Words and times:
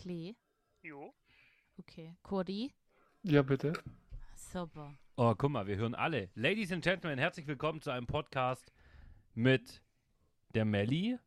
Klee? 0.00 0.34
Jo. 0.82 1.14
Okay. 1.76 2.16
Kurdi? 2.22 2.72
Ja, 3.22 3.42
bitte. 3.42 3.74
Super. 4.34 4.94
Oh, 5.16 5.34
guck 5.34 5.50
mal, 5.50 5.66
wir 5.66 5.76
hören 5.76 5.94
alle. 5.94 6.30
Ladies 6.34 6.72
and 6.72 6.82
Gentlemen, 6.82 7.18
herzlich 7.18 7.46
willkommen 7.46 7.82
zu 7.82 7.90
einem 7.90 8.06
Podcast 8.06 8.72
mit 9.34 9.82
der 10.54 10.64
Melli. 10.64 11.18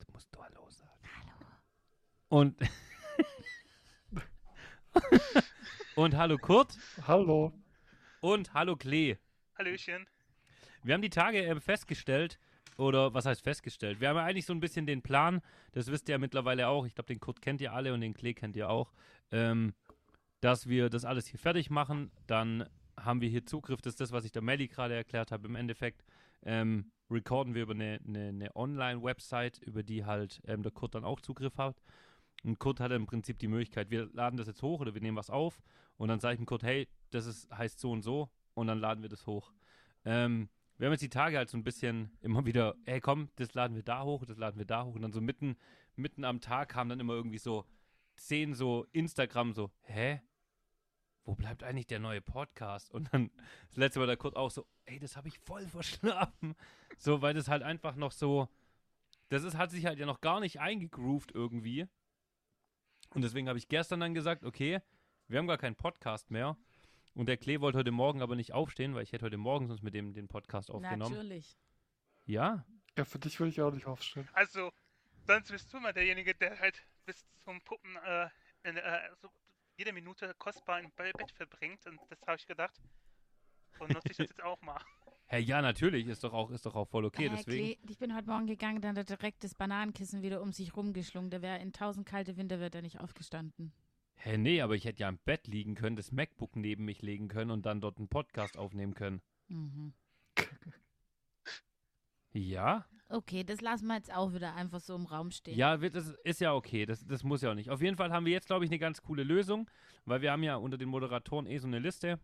Du 0.00 0.12
musst 0.12 0.28
du 0.34 0.42
Hallo 0.42 0.68
sagen. 0.68 1.00
Hallo. 1.16 1.46
Und. 2.28 2.60
und 5.96 6.14
hallo 6.14 6.36
Kurt. 6.36 6.76
Hallo. 7.06 7.54
Und 8.20 8.52
hallo 8.52 8.76
Klee. 8.76 9.16
Hallöchen. 9.56 10.06
Wir 10.82 10.92
haben 10.92 11.00
die 11.00 11.08
Tage 11.08 11.42
äh, 11.42 11.58
festgestellt, 11.58 12.38
oder 12.82 13.14
was 13.14 13.26
heißt 13.26 13.42
festgestellt? 13.42 14.00
Wir 14.00 14.08
haben 14.08 14.16
ja 14.16 14.24
eigentlich 14.24 14.46
so 14.46 14.52
ein 14.52 14.60
bisschen 14.60 14.86
den 14.86 15.02
Plan, 15.02 15.40
das 15.72 15.86
wisst 15.88 16.08
ihr 16.08 16.14
ja 16.14 16.18
mittlerweile 16.18 16.68
auch, 16.68 16.86
ich 16.86 16.94
glaube, 16.94 17.06
den 17.06 17.20
Kurt 17.20 17.40
kennt 17.40 17.60
ihr 17.60 17.72
alle 17.72 17.94
und 17.94 18.00
den 18.00 18.14
Klee 18.14 18.34
kennt 18.34 18.56
ihr 18.56 18.68
auch, 18.68 18.92
ähm, 19.30 19.74
dass 20.40 20.68
wir 20.68 20.90
das 20.90 21.04
alles 21.04 21.26
hier 21.26 21.38
fertig 21.38 21.70
machen. 21.70 22.10
Dann 22.26 22.68
haben 22.98 23.20
wir 23.20 23.28
hier 23.28 23.46
Zugriff, 23.46 23.80
das 23.80 23.92
ist 23.92 24.00
das, 24.00 24.12
was 24.12 24.24
ich 24.24 24.32
der 24.32 24.42
Melli 24.42 24.68
gerade 24.68 24.94
erklärt 24.94 25.32
habe. 25.32 25.48
Im 25.48 25.56
Endeffekt 25.56 26.04
ähm, 26.44 26.90
recorden 27.10 27.54
wir 27.54 27.62
über 27.62 27.74
eine, 27.74 28.00
eine, 28.06 28.28
eine 28.28 28.56
Online-Website, 28.56 29.58
über 29.58 29.82
die 29.82 30.04
halt 30.04 30.40
ähm, 30.46 30.62
der 30.62 30.72
Kurt 30.72 30.94
dann 30.94 31.04
auch 31.04 31.20
Zugriff 31.20 31.58
hat. 31.58 31.82
Und 32.44 32.58
Kurt 32.58 32.80
hat 32.80 32.90
im 32.90 33.06
Prinzip 33.06 33.38
die 33.38 33.46
Möglichkeit, 33.46 33.90
wir 33.90 34.08
laden 34.12 34.36
das 34.36 34.48
jetzt 34.48 34.62
hoch 34.62 34.80
oder 34.80 34.94
wir 34.94 35.00
nehmen 35.00 35.16
was 35.16 35.30
auf 35.30 35.62
und 35.96 36.08
dann 36.08 36.18
sage 36.18 36.34
ich 36.34 36.40
dem 36.40 36.46
Kurt, 36.46 36.64
hey, 36.64 36.88
das 37.10 37.26
ist, 37.26 37.48
heißt 37.56 37.78
so 37.78 37.92
und 37.92 38.02
so 38.02 38.30
und 38.54 38.66
dann 38.66 38.80
laden 38.80 39.02
wir 39.02 39.08
das 39.08 39.26
hoch. 39.26 39.52
Ähm, 40.04 40.48
wir 40.82 40.86
haben 40.86 40.94
jetzt 40.94 41.02
die 41.02 41.10
Tage 41.10 41.36
halt 41.36 41.48
so 41.48 41.56
ein 41.56 41.62
bisschen 41.62 42.10
immer 42.22 42.44
wieder, 42.44 42.74
hey 42.86 43.00
komm, 43.00 43.30
das 43.36 43.54
laden 43.54 43.76
wir 43.76 43.84
da 43.84 44.02
hoch, 44.02 44.24
das 44.26 44.36
laden 44.36 44.58
wir 44.58 44.64
da 44.64 44.82
hoch. 44.82 44.96
Und 44.96 45.02
dann 45.02 45.12
so 45.12 45.20
mitten, 45.20 45.56
mitten 45.94 46.24
am 46.24 46.40
Tag 46.40 46.70
kam 46.70 46.88
dann 46.88 46.98
immer 46.98 47.12
irgendwie 47.12 47.38
so 47.38 47.64
zehn 48.16 48.52
so 48.52 48.84
Instagram 48.90 49.52
so, 49.52 49.70
hä? 49.82 50.20
Wo 51.22 51.36
bleibt 51.36 51.62
eigentlich 51.62 51.86
der 51.86 52.00
neue 52.00 52.20
Podcast? 52.20 52.90
Und 52.90 53.14
dann 53.14 53.30
das 53.68 53.76
letzte 53.76 54.00
Mal 54.00 54.06
der 54.06 54.16
Kurt 54.16 54.34
auch 54.34 54.50
so, 54.50 54.66
ey, 54.86 54.98
das 54.98 55.16
habe 55.16 55.28
ich 55.28 55.38
voll 55.38 55.68
verschlafen. 55.68 56.56
So, 56.98 57.22
weil 57.22 57.34
das 57.34 57.46
halt 57.46 57.62
einfach 57.62 57.94
noch 57.94 58.10
so, 58.10 58.48
das 59.28 59.44
ist, 59.44 59.56
hat 59.56 59.70
sich 59.70 59.86
halt 59.86 60.00
ja 60.00 60.06
noch 60.06 60.20
gar 60.20 60.40
nicht 60.40 60.58
eingegroovt 60.58 61.30
irgendwie. 61.32 61.86
Und 63.10 63.22
deswegen 63.22 63.46
habe 63.46 63.60
ich 63.60 63.68
gestern 63.68 64.00
dann 64.00 64.14
gesagt, 64.14 64.42
okay, 64.42 64.80
wir 65.28 65.38
haben 65.38 65.46
gar 65.46 65.58
keinen 65.58 65.76
Podcast 65.76 66.32
mehr. 66.32 66.56
Und 67.14 67.26
der 67.26 67.36
Klee 67.36 67.60
wollte 67.60 67.78
heute 67.78 67.90
Morgen 67.92 68.22
aber 68.22 68.36
nicht 68.36 68.52
aufstehen, 68.52 68.94
weil 68.94 69.02
ich 69.02 69.12
hätte 69.12 69.26
heute 69.26 69.36
Morgen 69.36 69.66
sonst 69.68 69.82
mit 69.82 69.94
dem 69.94 70.14
den 70.14 70.28
Podcast 70.28 70.70
aufgenommen. 70.70 71.12
Natürlich. 71.14 71.56
Ja, 72.24 72.64
Ja, 72.96 73.04
für 73.04 73.18
dich 73.18 73.38
würde 73.38 73.50
ich 73.50 73.60
auch 73.60 73.72
nicht 73.72 73.86
aufstehen. 73.86 74.28
Also, 74.32 74.70
sonst 75.26 75.50
bist 75.50 75.72
du 75.72 75.80
mal 75.80 75.92
derjenige, 75.92 76.34
der 76.34 76.58
halt 76.58 76.82
bis 77.04 77.26
zum 77.44 77.60
Puppen 77.62 77.96
äh, 78.04 78.28
in, 78.64 78.76
äh, 78.76 79.10
so 79.20 79.28
jede 79.76 79.92
Minute 79.92 80.34
kostbar 80.38 80.80
im 80.80 80.90
Be- 80.96 81.12
Bett 81.16 81.30
verbringt. 81.32 81.86
Und 81.86 81.98
das 82.08 82.20
habe 82.26 82.36
ich 82.36 82.46
gedacht. 82.46 82.80
Und 83.78 83.90
nutze 83.92 84.08
ich 84.10 84.16
das 84.18 84.28
jetzt 84.28 84.42
auch 84.42 84.60
mal. 84.62 84.80
Hä, 85.26 85.38
ja, 85.38 85.62
natürlich, 85.62 86.06
ist 86.06 86.22
doch 86.24 86.34
auch, 86.34 86.50
ist 86.50 86.66
doch 86.66 86.74
auch 86.74 86.86
voll 86.88 87.06
okay, 87.06 87.26
Äh, 87.26 87.30
deswegen. 87.30 87.64
Klee, 87.80 87.90
ich 87.90 87.98
bin 87.98 88.14
heute 88.14 88.28
Morgen 88.28 88.46
gegangen, 88.46 88.82
dann 88.82 88.96
hat 88.96 89.10
er 89.10 89.16
direkt 89.16 89.42
das 89.44 89.54
Bananenkissen 89.54 90.20
wieder 90.22 90.42
um 90.42 90.52
sich 90.52 90.76
rumgeschlungen. 90.76 91.30
Der 91.30 91.40
wäre 91.42 91.58
in 91.58 91.72
tausend 91.72 92.06
kalte 92.06 92.36
Winter 92.36 92.60
wird 92.60 92.74
er 92.74 92.82
nicht 92.82 93.00
aufgestanden. 93.00 93.72
Hä, 94.24 94.38
nee, 94.38 94.60
aber 94.60 94.76
ich 94.76 94.84
hätte 94.84 95.00
ja 95.00 95.08
im 95.08 95.18
Bett 95.18 95.48
liegen 95.48 95.74
können, 95.74 95.96
das 95.96 96.12
MacBook 96.12 96.54
neben 96.54 96.84
mich 96.84 97.02
legen 97.02 97.26
können 97.26 97.50
und 97.50 97.66
dann 97.66 97.80
dort 97.80 97.98
einen 97.98 98.06
Podcast 98.08 98.56
aufnehmen 98.56 98.94
können. 98.94 99.20
Mhm. 99.48 99.94
Ja? 102.32 102.86
Okay, 103.08 103.42
das 103.44 103.60
lassen 103.60 103.88
wir 103.88 103.96
jetzt 103.96 104.14
auch 104.14 104.32
wieder 104.32 104.54
einfach 104.54 104.80
so 104.80 104.94
im 104.94 105.06
Raum 105.06 105.30
stehen. 105.32 105.58
Ja, 105.58 105.80
wird- 105.80 105.94
das 105.96 106.10
ist 106.24 106.40
ja 106.40 106.54
okay, 106.54 106.86
das, 106.86 107.04
das 107.04 107.24
muss 107.24 107.42
ja 107.42 107.50
auch 107.50 107.54
nicht. 107.54 107.68
Auf 107.68 107.82
jeden 107.82 107.96
Fall 107.96 108.12
haben 108.12 108.24
wir 108.24 108.32
jetzt, 108.32 108.46
glaube 108.46 108.64
ich, 108.64 108.70
eine 108.70 108.78
ganz 108.78 109.02
coole 109.02 109.24
Lösung, 109.24 109.68
weil 110.06 110.22
wir 110.22 110.30
haben 110.32 110.42
ja 110.44 110.56
unter 110.56 110.78
den 110.78 110.88
Moderatoren 110.88 111.46
eh 111.46 111.58
so 111.58 111.66
eine 111.66 111.78
Liste. 111.80 112.18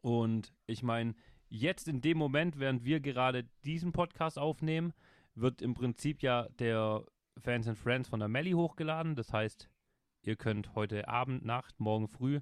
Und 0.00 0.52
ich 0.66 0.82
meine, 0.82 1.14
jetzt 1.48 1.86
in 1.86 2.00
dem 2.00 2.16
Moment, 2.18 2.58
während 2.58 2.82
wir 2.84 3.00
gerade 3.00 3.44
diesen 3.64 3.92
Podcast 3.92 4.38
aufnehmen, 4.38 4.94
wird 5.34 5.62
im 5.62 5.74
Prinzip 5.74 6.22
ja 6.22 6.48
der 6.58 7.04
Fans 7.38 7.68
and 7.68 7.78
Friends 7.78 8.08
von 8.08 8.20
der 8.20 8.28
Melli 8.28 8.52
hochgeladen. 8.52 9.14
Das 9.14 9.32
heißt, 9.32 9.68
ihr 10.26 10.36
könnt 10.36 10.74
heute 10.74 11.08
Abend, 11.08 11.44
Nacht, 11.44 11.78
morgen 11.80 12.08
früh 12.08 12.40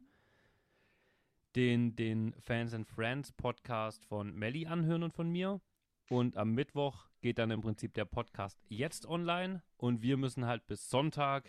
den, 1.57 1.95
den 1.97 2.35
Fans 2.41 2.73
and 2.75 2.87
Friends 2.87 3.33
Podcast 3.33 4.05
von 4.07 4.35
Melli 4.35 4.67
anhören 4.67 5.03
und 5.03 5.13
von 5.13 5.29
mir. 5.31 5.61
Und 6.09 6.37
am 6.37 6.53
Mittwoch 6.53 7.09
geht 7.21 7.39
dann 7.39 7.51
im 7.51 7.61
Prinzip 7.61 7.95
der 7.95 8.05
Podcast 8.05 8.61
jetzt 8.69 9.07
online 9.07 9.63
und 9.77 10.03
wir 10.03 10.17
müssen 10.17 10.47
halt 10.47 10.67
bis 10.67 10.91
Sonntag, 10.91 11.45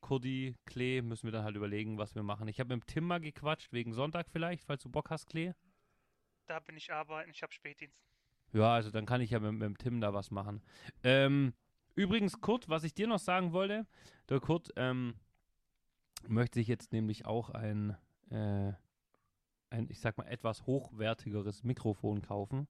Kurdi, 0.00 0.56
Klee, 0.66 1.02
müssen 1.02 1.24
wir 1.24 1.32
dann 1.32 1.44
halt 1.44 1.56
überlegen, 1.56 1.98
was 1.98 2.14
wir 2.14 2.22
machen. 2.22 2.48
Ich 2.48 2.60
habe 2.60 2.74
mit 2.74 2.82
dem 2.82 2.86
Tim 2.86 3.04
mal 3.04 3.20
gequatscht, 3.20 3.72
wegen 3.72 3.92
Sonntag 3.92 4.28
vielleicht, 4.28 4.64
falls 4.64 4.82
du 4.82 4.90
Bock 4.90 5.10
hast, 5.10 5.26
Klee. 5.26 5.52
Da 6.46 6.58
bin 6.60 6.76
ich 6.76 6.92
arbeiten, 6.92 7.30
ich 7.30 7.42
habe 7.42 7.52
Spätdienst. 7.52 7.96
Ja, 8.52 8.74
also 8.74 8.90
dann 8.90 9.06
kann 9.06 9.20
ich 9.20 9.30
ja 9.30 9.40
mit, 9.40 9.52
mit 9.52 9.62
dem 9.62 9.78
Tim 9.78 10.00
da 10.00 10.12
was 10.12 10.30
machen. 10.30 10.62
Ähm, 11.02 11.54
übrigens, 11.94 12.40
Kurt, 12.40 12.68
was 12.68 12.84
ich 12.84 12.94
dir 12.94 13.06
noch 13.06 13.20
sagen 13.20 13.52
wollte, 13.52 13.86
der 14.28 14.40
Kurt 14.40 14.70
ähm, 14.76 15.14
möchte 16.28 16.58
sich 16.60 16.68
jetzt 16.68 16.92
nämlich 16.92 17.26
auch 17.26 17.50
ein, 17.50 17.96
äh, 18.30 18.72
ein, 19.70 19.88
ich 19.88 20.00
sag 20.00 20.18
mal, 20.18 20.26
etwas 20.26 20.66
hochwertigeres 20.66 21.62
Mikrofon 21.64 22.22
kaufen. 22.22 22.68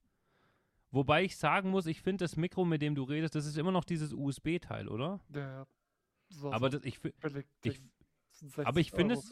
Wobei 0.90 1.24
ich 1.24 1.36
sagen 1.36 1.70
muss, 1.70 1.86
ich 1.86 2.02
finde 2.02 2.24
das 2.24 2.36
Mikro, 2.36 2.64
mit 2.64 2.82
dem 2.82 2.94
du 2.94 3.02
redest, 3.04 3.34
das 3.34 3.46
ist 3.46 3.56
immer 3.56 3.72
noch 3.72 3.84
dieses 3.84 4.12
USB-Teil, 4.12 4.88
oder? 4.88 5.20
Der 5.28 5.66
so 6.28 6.52
Aber 6.52 6.70
so 6.70 6.78
das, 6.78 6.86
ich, 6.86 7.02
ich, 7.04 7.14
aber 8.58 8.80
ich 8.80 8.90
60 8.90 8.92
finde 8.92 9.14
es- 9.14 9.30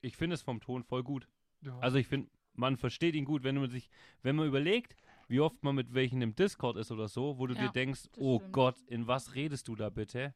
ich 0.00 0.16
finde 0.16 0.34
es 0.34 0.42
vom 0.42 0.60
Ton 0.60 0.82
voll 0.82 1.02
gut. 1.02 1.28
Ja. 1.60 1.78
Also 1.78 1.98
ich 1.98 2.06
finde, 2.08 2.28
man 2.54 2.76
versteht 2.76 3.14
ihn 3.14 3.24
gut, 3.24 3.44
wenn 3.44 3.56
man 3.56 3.70
sich, 3.70 3.88
wenn 4.22 4.34
man 4.36 4.46
überlegt, 4.48 4.96
wie 5.28 5.40
oft 5.40 5.62
man 5.62 5.74
mit 5.74 5.94
welchen 5.94 6.20
im 6.22 6.34
Discord 6.34 6.76
ist 6.76 6.90
oder 6.90 7.08
so, 7.08 7.38
wo 7.38 7.46
du 7.46 7.54
Ja, 7.54 7.62
dir 7.66 7.70
denkst, 7.72 8.08
oh 8.16 8.38
stimmt. 8.38 8.52
Gott, 8.52 8.76
in 8.86 9.06
was 9.06 9.34
redest 9.34 9.68
du 9.68 9.76
da 9.76 9.90
bitte? 9.90 10.34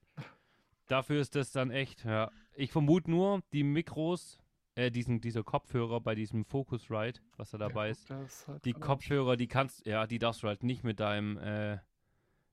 Dafür 0.86 1.20
ist 1.20 1.34
das 1.34 1.50
dann 1.50 1.70
echt, 1.70 2.04
ja. 2.04 2.30
Ich 2.56 2.72
vermute 2.72 3.10
nur, 3.10 3.42
die 3.52 3.62
Mikros, 3.62 4.38
äh, 4.74 4.90
diesen, 4.90 5.20
dieser 5.20 5.44
Kopfhörer 5.44 6.00
bei 6.00 6.14
diesem 6.14 6.44
Focusrite, 6.44 7.20
was 7.36 7.50
da 7.50 7.58
dabei 7.58 7.86
ja, 7.88 7.92
ist, 8.22 8.48
halt 8.48 8.64
die 8.64 8.72
Kopfhörer, 8.72 9.36
die 9.36 9.46
kannst, 9.46 9.86
ja, 9.86 10.06
die 10.06 10.18
darfst 10.18 10.42
du 10.42 10.48
halt 10.48 10.62
nicht 10.62 10.82
mit 10.82 10.98
deinem 11.00 11.36
äh, 11.36 11.78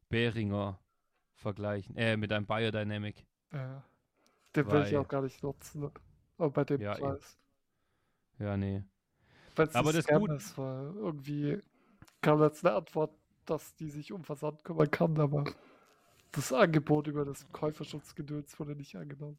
Behringer 0.10 0.80
vergleichen, 1.36 1.96
äh, 1.96 2.18
mit 2.18 2.32
deinem 2.32 2.46
Biodynamic. 2.46 3.26
Ja. 3.54 3.84
Den 4.56 4.70
will 4.70 4.84
ich 4.86 4.98
auch 4.98 5.08
gar 5.08 5.22
nicht 5.22 5.42
nutzen. 5.42 5.90
Aber 6.38 6.50
bei 6.52 6.64
dem 6.66 6.82
Ja. 6.82 6.96
Preis. 6.96 7.40
Ja, 8.40 8.58
nee. 8.58 8.84
Wenn's 9.56 9.76
Aber 9.76 9.94
das 9.94 10.06
Gut- 10.08 10.32
ist, 10.32 10.58
weil 10.58 10.94
irgendwie 10.96 11.62
kam 12.22 12.42
jetzt 12.42 12.66
eine 12.66 12.76
Antwort, 12.76 13.12
dass 13.46 13.76
die 13.76 13.90
sich 13.90 14.12
um 14.12 14.24
Versand 14.24 14.64
kümmern 14.64 14.90
kann, 14.92 15.20
aber 15.20 15.46
das 16.32 16.52
Angebot 16.52 17.08
über 17.08 17.26
das 17.26 17.50
Käuferschutzgedöns 17.52 18.60
wurde 18.60 18.76
nicht 18.76 18.96
angenommen. 18.96 19.38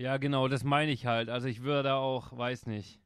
Ja, 0.00 0.16
genau, 0.16 0.48
das 0.48 0.64
meine 0.64 0.90
ich 0.92 1.04
halt. 1.04 1.28
Also 1.28 1.46
ich 1.46 1.60
würde 1.60 1.90
da 1.90 1.96
auch, 1.96 2.34
weiß 2.34 2.64
nicht. 2.64 2.98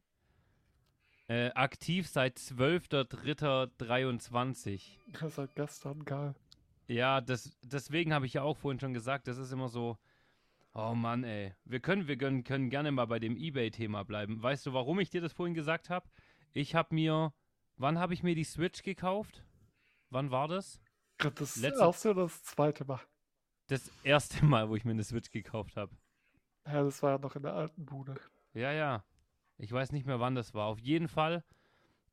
Äh, 1.26 1.50
aktiv 1.54 2.06
seit 2.06 2.38
12.03.23. 2.38 5.00
Das 5.08 5.22
ist 5.22 5.38
halt 5.38 5.56
gestern 5.56 6.04
geil. 6.04 6.36
Ja, 6.86 7.20
das, 7.20 7.58
deswegen 7.62 8.14
habe 8.14 8.26
ich 8.26 8.34
ja 8.34 8.42
auch 8.42 8.56
vorhin 8.56 8.78
schon 8.78 8.94
gesagt, 8.94 9.26
das 9.26 9.38
ist 9.38 9.50
immer 9.50 9.68
so. 9.68 9.98
Oh 10.72 10.94
Mann, 10.94 11.24
ey. 11.24 11.52
Wir 11.64 11.80
können, 11.80 12.06
wir 12.06 12.16
können, 12.16 12.44
können 12.44 12.70
gerne 12.70 12.92
mal 12.92 13.06
bei 13.06 13.18
dem 13.18 13.36
Ebay-Thema 13.36 14.04
bleiben. 14.04 14.40
Weißt 14.40 14.64
du, 14.64 14.72
warum 14.72 15.00
ich 15.00 15.10
dir 15.10 15.20
das 15.20 15.32
vorhin 15.32 15.54
gesagt 15.54 15.90
habe? 15.90 16.08
Ich 16.52 16.76
habe 16.76 16.94
mir. 16.94 17.34
Wann 17.76 17.98
habe 17.98 18.14
ich 18.14 18.22
mir 18.22 18.36
die 18.36 18.44
Switch 18.44 18.84
gekauft? 18.84 19.42
Wann 20.10 20.30
war 20.30 20.46
das? 20.46 20.80
Das 21.18 21.56
Letzte- 21.56 21.82
erste 21.82 22.10
oder 22.10 22.22
das 22.22 22.44
zweite 22.44 22.84
Mal? 22.84 23.00
Das 23.66 23.90
erste 24.04 24.44
Mal, 24.44 24.68
wo 24.68 24.76
ich 24.76 24.84
mir 24.84 24.92
eine 24.92 25.02
Switch 25.02 25.32
gekauft 25.32 25.76
habe. 25.76 25.90
Ja, 26.66 26.82
das 26.82 27.02
war 27.02 27.12
ja 27.12 27.18
noch 27.18 27.36
in 27.36 27.42
der 27.42 27.54
alten 27.54 27.84
Bude. 27.84 28.14
Ja, 28.54 28.72
ja. 28.72 29.04
Ich 29.58 29.70
weiß 29.70 29.92
nicht 29.92 30.06
mehr, 30.06 30.20
wann 30.20 30.34
das 30.34 30.54
war. 30.54 30.66
Auf 30.66 30.80
jeden 30.80 31.08
Fall, 31.08 31.44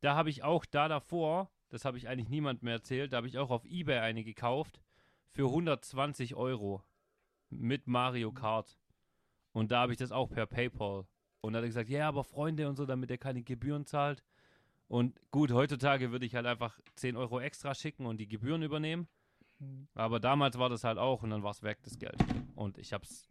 da 0.02 0.16
habe 0.16 0.30
ich 0.30 0.44
auch 0.44 0.66
da 0.66 0.88
davor, 0.88 1.50
das 1.70 1.86
habe 1.86 1.98
ich 1.98 2.08
eigentlich 2.08 2.30
niemand 2.30 2.64
mehr 2.64 2.74
erzählt, 2.74 3.14
da 3.14 3.18
habe 3.18 3.28
ich 3.28 3.38
auch 3.38 3.50
auf 3.50 3.66
Ebay 3.66 4.00
eine 4.00 4.24
gekauft 4.24 4.82
für 5.30 5.48
120 5.48 6.36
Euro 6.36 6.84
mit 7.50 7.88
Mario 7.88 8.32
Kart. 8.32 8.78
Und 9.54 9.72
da 9.72 9.82
habe 9.82 9.94
ich 9.94 9.98
das 9.98 10.12
auch 10.12 10.30
per 10.30 10.46
PayPal. 10.46 11.06
Und 11.42 11.54
da 11.54 11.58
hat 11.58 11.64
er 11.64 11.70
gesagt, 11.70 11.90
ja, 11.90 12.08
aber 12.08 12.24
Freunde 12.24 12.70
und 12.70 12.76
so, 12.76 12.86
damit 12.86 13.10
er 13.10 13.18
keine 13.18 13.42
Gebühren 13.42 13.86
zahlt. 13.86 14.24
Und 14.88 15.20
gut, 15.32 15.52
heutzutage 15.52 16.12
würde 16.12 16.26
ich 16.26 16.36
halt 16.36 16.46
einfach 16.46 16.80
10 16.96 17.16
Euro 17.16 17.40
extra 17.40 17.74
schicken 17.74 18.06
und 18.06 18.18
die 18.18 18.28
Gebühren 18.28 18.62
übernehmen. 18.62 19.08
Hm. 19.60 19.88
Aber 19.96 20.20
damals 20.20 20.60
war 20.60 20.70
das 20.70 20.84
halt 20.84 20.98
auch 20.98 21.24
und 21.24 21.30
dann 21.30 21.44
war 21.44 21.52
es 21.52 21.64
weg, 21.64 21.80
das 21.84 21.98
Geld. 21.98 22.18
Und 22.56 22.78
ich 22.78 22.94
habe 22.94 23.06
es 23.06 23.31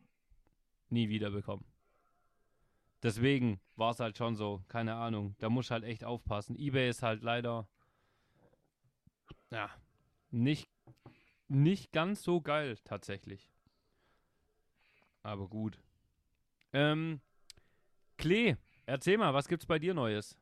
nie 0.93 1.09
wieder 1.09 1.31
bekommen. 1.31 1.65
Deswegen 3.03 3.61
war 3.77 3.93
es 3.93 4.01
halt 4.01 4.19
schon 4.19 4.37
so, 4.37 4.63
keine 4.69 4.95
Ahnung. 4.95 5.35
Da 5.39 5.49
muss 5.49 5.71
halt 5.71 5.85
echt 5.85 6.05
aufpassen. 6.05 6.57
Ebay 6.57 6.89
ist 6.89 7.03
halt 7.03 7.23
leider, 7.23 7.67
ja, 9.51 9.71
nicht, 10.31 10.69
nicht 11.49 11.93
ganz 11.93 12.23
so 12.23 12.41
geil 12.41 12.77
tatsächlich. 12.85 13.51
Aber 15.23 15.49
gut. 15.49 15.79
Ähm, 16.73 17.21
Klee, 18.19 18.57
erzähl 18.87 19.17
mal, 19.17 19.35
was 19.35 19.49
gibt's 19.49 19.67
bei 19.67 19.79
dir 19.79 19.95
Neues? 19.95 20.39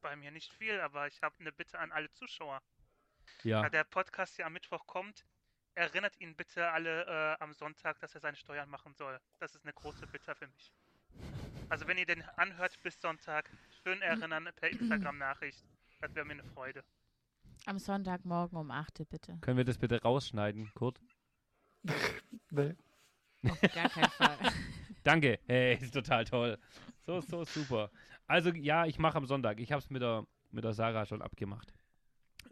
Bei 0.00 0.16
mir 0.16 0.30
nicht 0.30 0.52
viel, 0.54 0.80
aber 0.80 1.06
ich 1.06 1.22
habe 1.22 1.34
eine 1.38 1.52
Bitte 1.52 1.78
an 1.78 1.92
alle 1.92 2.10
Zuschauer. 2.12 2.62
Ja. 3.44 3.62
Da 3.62 3.68
der 3.68 3.84
Podcast 3.84 4.38
ja 4.38 4.46
am 4.46 4.54
Mittwoch 4.54 4.86
kommt, 4.86 5.24
erinnert 5.74 6.20
ihn 6.20 6.34
bitte 6.34 6.70
alle 6.70 7.06
äh, 7.06 7.42
am 7.42 7.52
Sonntag, 7.52 7.98
dass 8.00 8.14
er 8.14 8.20
seine 8.20 8.36
Steuern 8.36 8.68
machen 8.68 8.94
soll. 8.94 9.18
Das 9.38 9.54
ist 9.54 9.64
eine 9.64 9.72
große 9.72 10.06
Bitte 10.06 10.34
für 10.34 10.46
mich. 10.46 10.72
Also 11.68 11.86
wenn 11.86 11.98
ihr 11.98 12.06
den 12.06 12.22
anhört 12.36 12.78
bis 12.82 13.00
Sonntag, 13.00 13.50
schön 13.82 14.00
erinnern 14.02 14.48
per 14.56 14.70
Instagram-Nachricht. 14.70 15.64
Das 16.00 16.14
wäre 16.14 16.26
mir 16.26 16.34
eine 16.34 16.44
Freude. 16.44 16.84
Am 17.64 17.78
Sonntagmorgen 17.78 18.58
um 18.58 18.70
8 18.70 19.08
bitte. 19.08 19.38
Können 19.40 19.56
wir 19.56 19.64
das 19.64 19.78
bitte 19.78 20.02
rausschneiden, 20.02 20.70
Kurt? 20.74 21.00
Nee. 22.50 22.76
Auf 23.48 23.60
gar 23.60 23.88
keinen 23.88 24.10
Fall. 24.10 24.38
Danke. 25.02 25.38
Hey, 25.46 25.76
ist 25.76 25.94
total 25.94 26.24
toll. 26.24 26.58
So, 27.06 27.20
so 27.22 27.44
super. 27.44 27.90
Also 28.26 28.50
ja, 28.50 28.84
ich 28.86 28.98
mache 28.98 29.16
am 29.16 29.26
Sonntag. 29.26 29.58
Ich 29.58 29.72
habe 29.72 29.80
es 29.80 29.90
mit 29.90 30.02
der, 30.02 30.26
mit 30.50 30.64
der 30.64 30.74
Sarah 30.74 31.06
schon 31.06 31.22
abgemacht. 31.22 31.72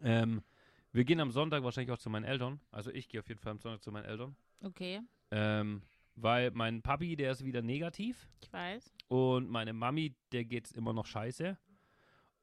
Ähm, 0.01 0.43
wir 0.93 1.03
gehen 1.05 1.19
am 1.19 1.31
Sonntag 1.31 1.63
wahrscheinlich 1.63 1.91
auch 1.91 1.97
zu 1.99 2.09
meinen 2.09 2.25
Eltern. 2.25 2.59
Also 2.71 2.91
ich 2.91 3.07
gehe 3.07 3.19
auf 3.19 3.27
jeden 3.29 3.39
Fall 3.39 3.51
am 3.53 3.59
Sonntag 3.59 3.81
zu 3.83 3.91
meinen 3.91 4.05
Eltern. 4.05 4.35
Okay, 4.63 5.01
Ähm, 5.31 5.81
weil 6.15 6.51
mein 6.51 6.81
Papi, 6.81 7.15
der 7.15 7.31
ist 7.31 7.43
wieder 7.45 7.61
negativ. 7.61 8.29
ich 8.41 8.51
weiß. 8.51 8.93
Und 9.07 9.49
meine 9.49 9.73
Mami, 9.73 10.15
der 10.31 10.45
geht's 10.45 10.71
immer 10.71 10.93
noch 10.93 11.05
scheiße. 11.05 11.57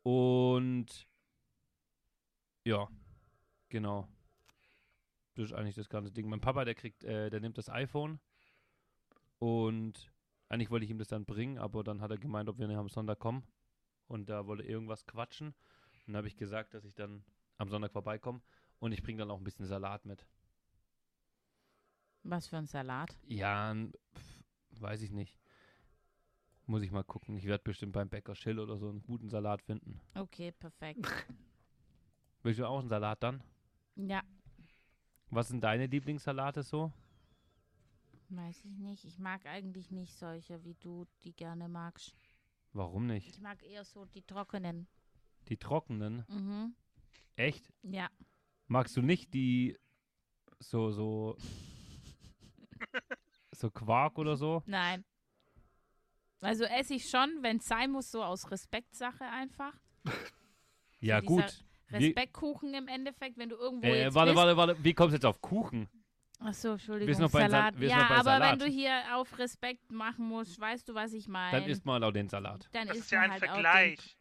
Und 0.03 1.07
ja, 2.65 2.89
genau. 3.69 4.09
Das 5.35 5.47
ist 5.47 5.53
eigentlich 5.53 5.77
das 5.77 5.89
ganze 5.89 6.11
Ding. 6.11 6.29
Mein 6.29 6.41
Papa, 6.41 6.65
der 6.65 6.75
kriegt, 6.75 7.05
äh, 7.05 7.31
der 7.31 7.41
nimmt 7.41 7.59
das 7.59 7.69
iPhone. 7.69 8.19
Und 9.39 10.11
eigentlich 10.49 10.71
wollte 10.71 10.85
ich 10.85 10.91
ihm 10.91 10.99
das 10.99 11.09
dann 11.09 11.25
bringen, 11.25 11.59
aber 11.59 11.85
dann 11.85 12.01
hat 12.01 12.11
er 12.11 12.19
gemeint, 12.19 12.49
ob 12.49 12.59
wir 12.59 12.67
nicht 12.67 12.77
am 12.77 12.89
Sonntag 12.89 13.19
kommen. 13.19 13.45
Und 14.09 14.29
da 14.31 14.47
wollte 14.47 14.65
irgendwas 14.65 15.07
quatschen. 15.07 15.49
Und 15.49 15.55
dann 16.09 16.17
habe 16.17 16.29
ich 16.29 16.37
gesagt, 16.37 16.75
dass 16.75 16.85
ich 16.85 16.95
dann 16.95 17.23
am 17.59 17.69
Sonntag 17.69 17.93
vorbeikomme. 17.93 18.41
Und 18.81 18.93
ich 18.93 19.03
bringe 19.03 19.19
dann 19.19 19.31
auch 19.31 19.39
ein 19.39 19.45
bisschen 19.45 19.67
Salat 19.67 20.05
mit. 20.07 20.25
Was 22.23 22.47
für 22.47 22.57
ein 22.57 22.67
Salat. 22.67 23.17
Ja, 23.27 23.75
pf, 24.15 24.81
weiß 24.81 25.03
ich 25.03 25.11
nicht. 25.11 25.39
Muss 26.67 26.83
ich 26.83 26.91
mal 26.91 27.03
gucken. 27.05 27.37
Ich 27.37 27.45
werde 27.45 27.65
bestimmt 27.65 27.93
beim 27.93 28.09
Bäcker 28.09 28.35
Schill 28.35 28.59
oder 28.59 28.77
so 28.77 28.89
einen 28.89 29.03
guten 29.03 29.29
Salat 29.29 29.63
finden. 29.63 30.01
Okay, 30.15 30.53
perfekt. 30.53 31.07
Willst 32.43 32.61
du 32.61 32.67
auch 32.69 32.79
einen 32.79 32.89
Salat 32.89 33.23
dann? 33.23 33.43
Ja, 33.97 34.23
Was 35.31 35.49
sind 35.49 35.63
deine 35.63 35.87
Lieblingssalate 35.87 36.63
so? 36.63 36.93
weiß 38.31 38.65
ich 38.67 38.79
nicht. 38.79 39.05
Ich 39.07 39.19
mag 39.19 39.47
eigentlich 39.47 39.91
nicht 39.91 40.15
solche, 40.15 40.63
wie 40.63 40.75
du 40.75 41.07
die 41.25 41.33
gerne 41.33 41.67
magst. 41.67 42.15
Warum 42.75 43.07
nicht? 43.07 43.27
Ich 43.29 43.41
mag 43.41 43.63
eher 43.63 43.85
so 43.85 44.05
die 44.05 44.23
trockenen. 44.23 44.87
Die 45.49 45.57
trockenen? 45.57 46.25
Mhm. 46.29 46.75
Echt? 47.37 47.69
Ja. 47.83 48.09
Magst 48.67 48.97
du 48.97 49.03
nicht 49.03 49.33
die 49.35 49.77
so, 50.59 50.91
so, 50.91 51.37
so 53.53 53.71
Quark 53.71 54.19
oder 54.19 54.37
so? 54.37 54.63
Nein. 54.67 55.05
Also 56.41 56.65
esse 56.65 56.95
ich 56.95 57.09
schon, 57.09 57.43
wenn 57.43 57.57
es 57.59 57.67
sein 57.67 57.91
muss, 57.91 58.11
so 58.11 58.23
aus 58.23 58.51
Respektsache 58.51 59.25
einfach. 59.25 59.73
Ja, 61.01 61.21
dieser 61.21 61.43
gut. 61.43 61.65
Respektkuchen 61.93 62.75
im 62.75 62.89
Endeffekt, 62.89 63.39
wenn 63.39 63.49
du 63.51 63.55
irgendwo 63.55 63.87
äh, 63.87 64.03
jetzt 64.03 64.15
warte, 64.17 64.33
bist. 64.33 64.37
warte, 64.37 64.57
warte. 64.57 64.83
Wie 64.85 64.93
kommst 64.95 65.13
du 65.13 65.17
jetzt 65.19 65.25
auf 65.25 65.41
Kuchen? 65.41 65.89
Ach 66.41 66.53
so, 66.53 66.73
Entschuldigung. 66.73 67.07
Wir 67.07 67.15
sind 67.15 67.23
noch 67.23 67.31
bei 67.31 67.43
Sal- 67.43 67.51
Salat. 67.53 67.79
wir 67.79 67.89
sind 67.89 67.97
ja, 67.97 68.03
noch 68.03 68.09
bei 68.09 68.15
aber 68.17 68.25
Salat. 68.25 68.51
wenn 68.51 68.59
du 68.59 68.67
hier 68.67 69.03
auf 69.15 69.39
Respekt 69.39 69.93
machen 69.93 70.27
musst, 70.27 70.59
weißt 70.59 70.89
du, 70.89 70.95
was 70.97 71.13
ich 71.13 71.29
meine. 71.29 71.61
Dann 71.61 71.71
isst 71.71 71.87
mal 71.87 72.03
auch 72.03 72.11
den 72.11 72.29
Salat. 72.29 72.69
Dann 72.73 72.89
Das 72.89 72.97
ist 72.97 73.13
ja 73.13 73.21
ein 73.21 73.31
halt 73.31 73.45
Auch 73.45 73.47
Vergleich. 73.53 74.18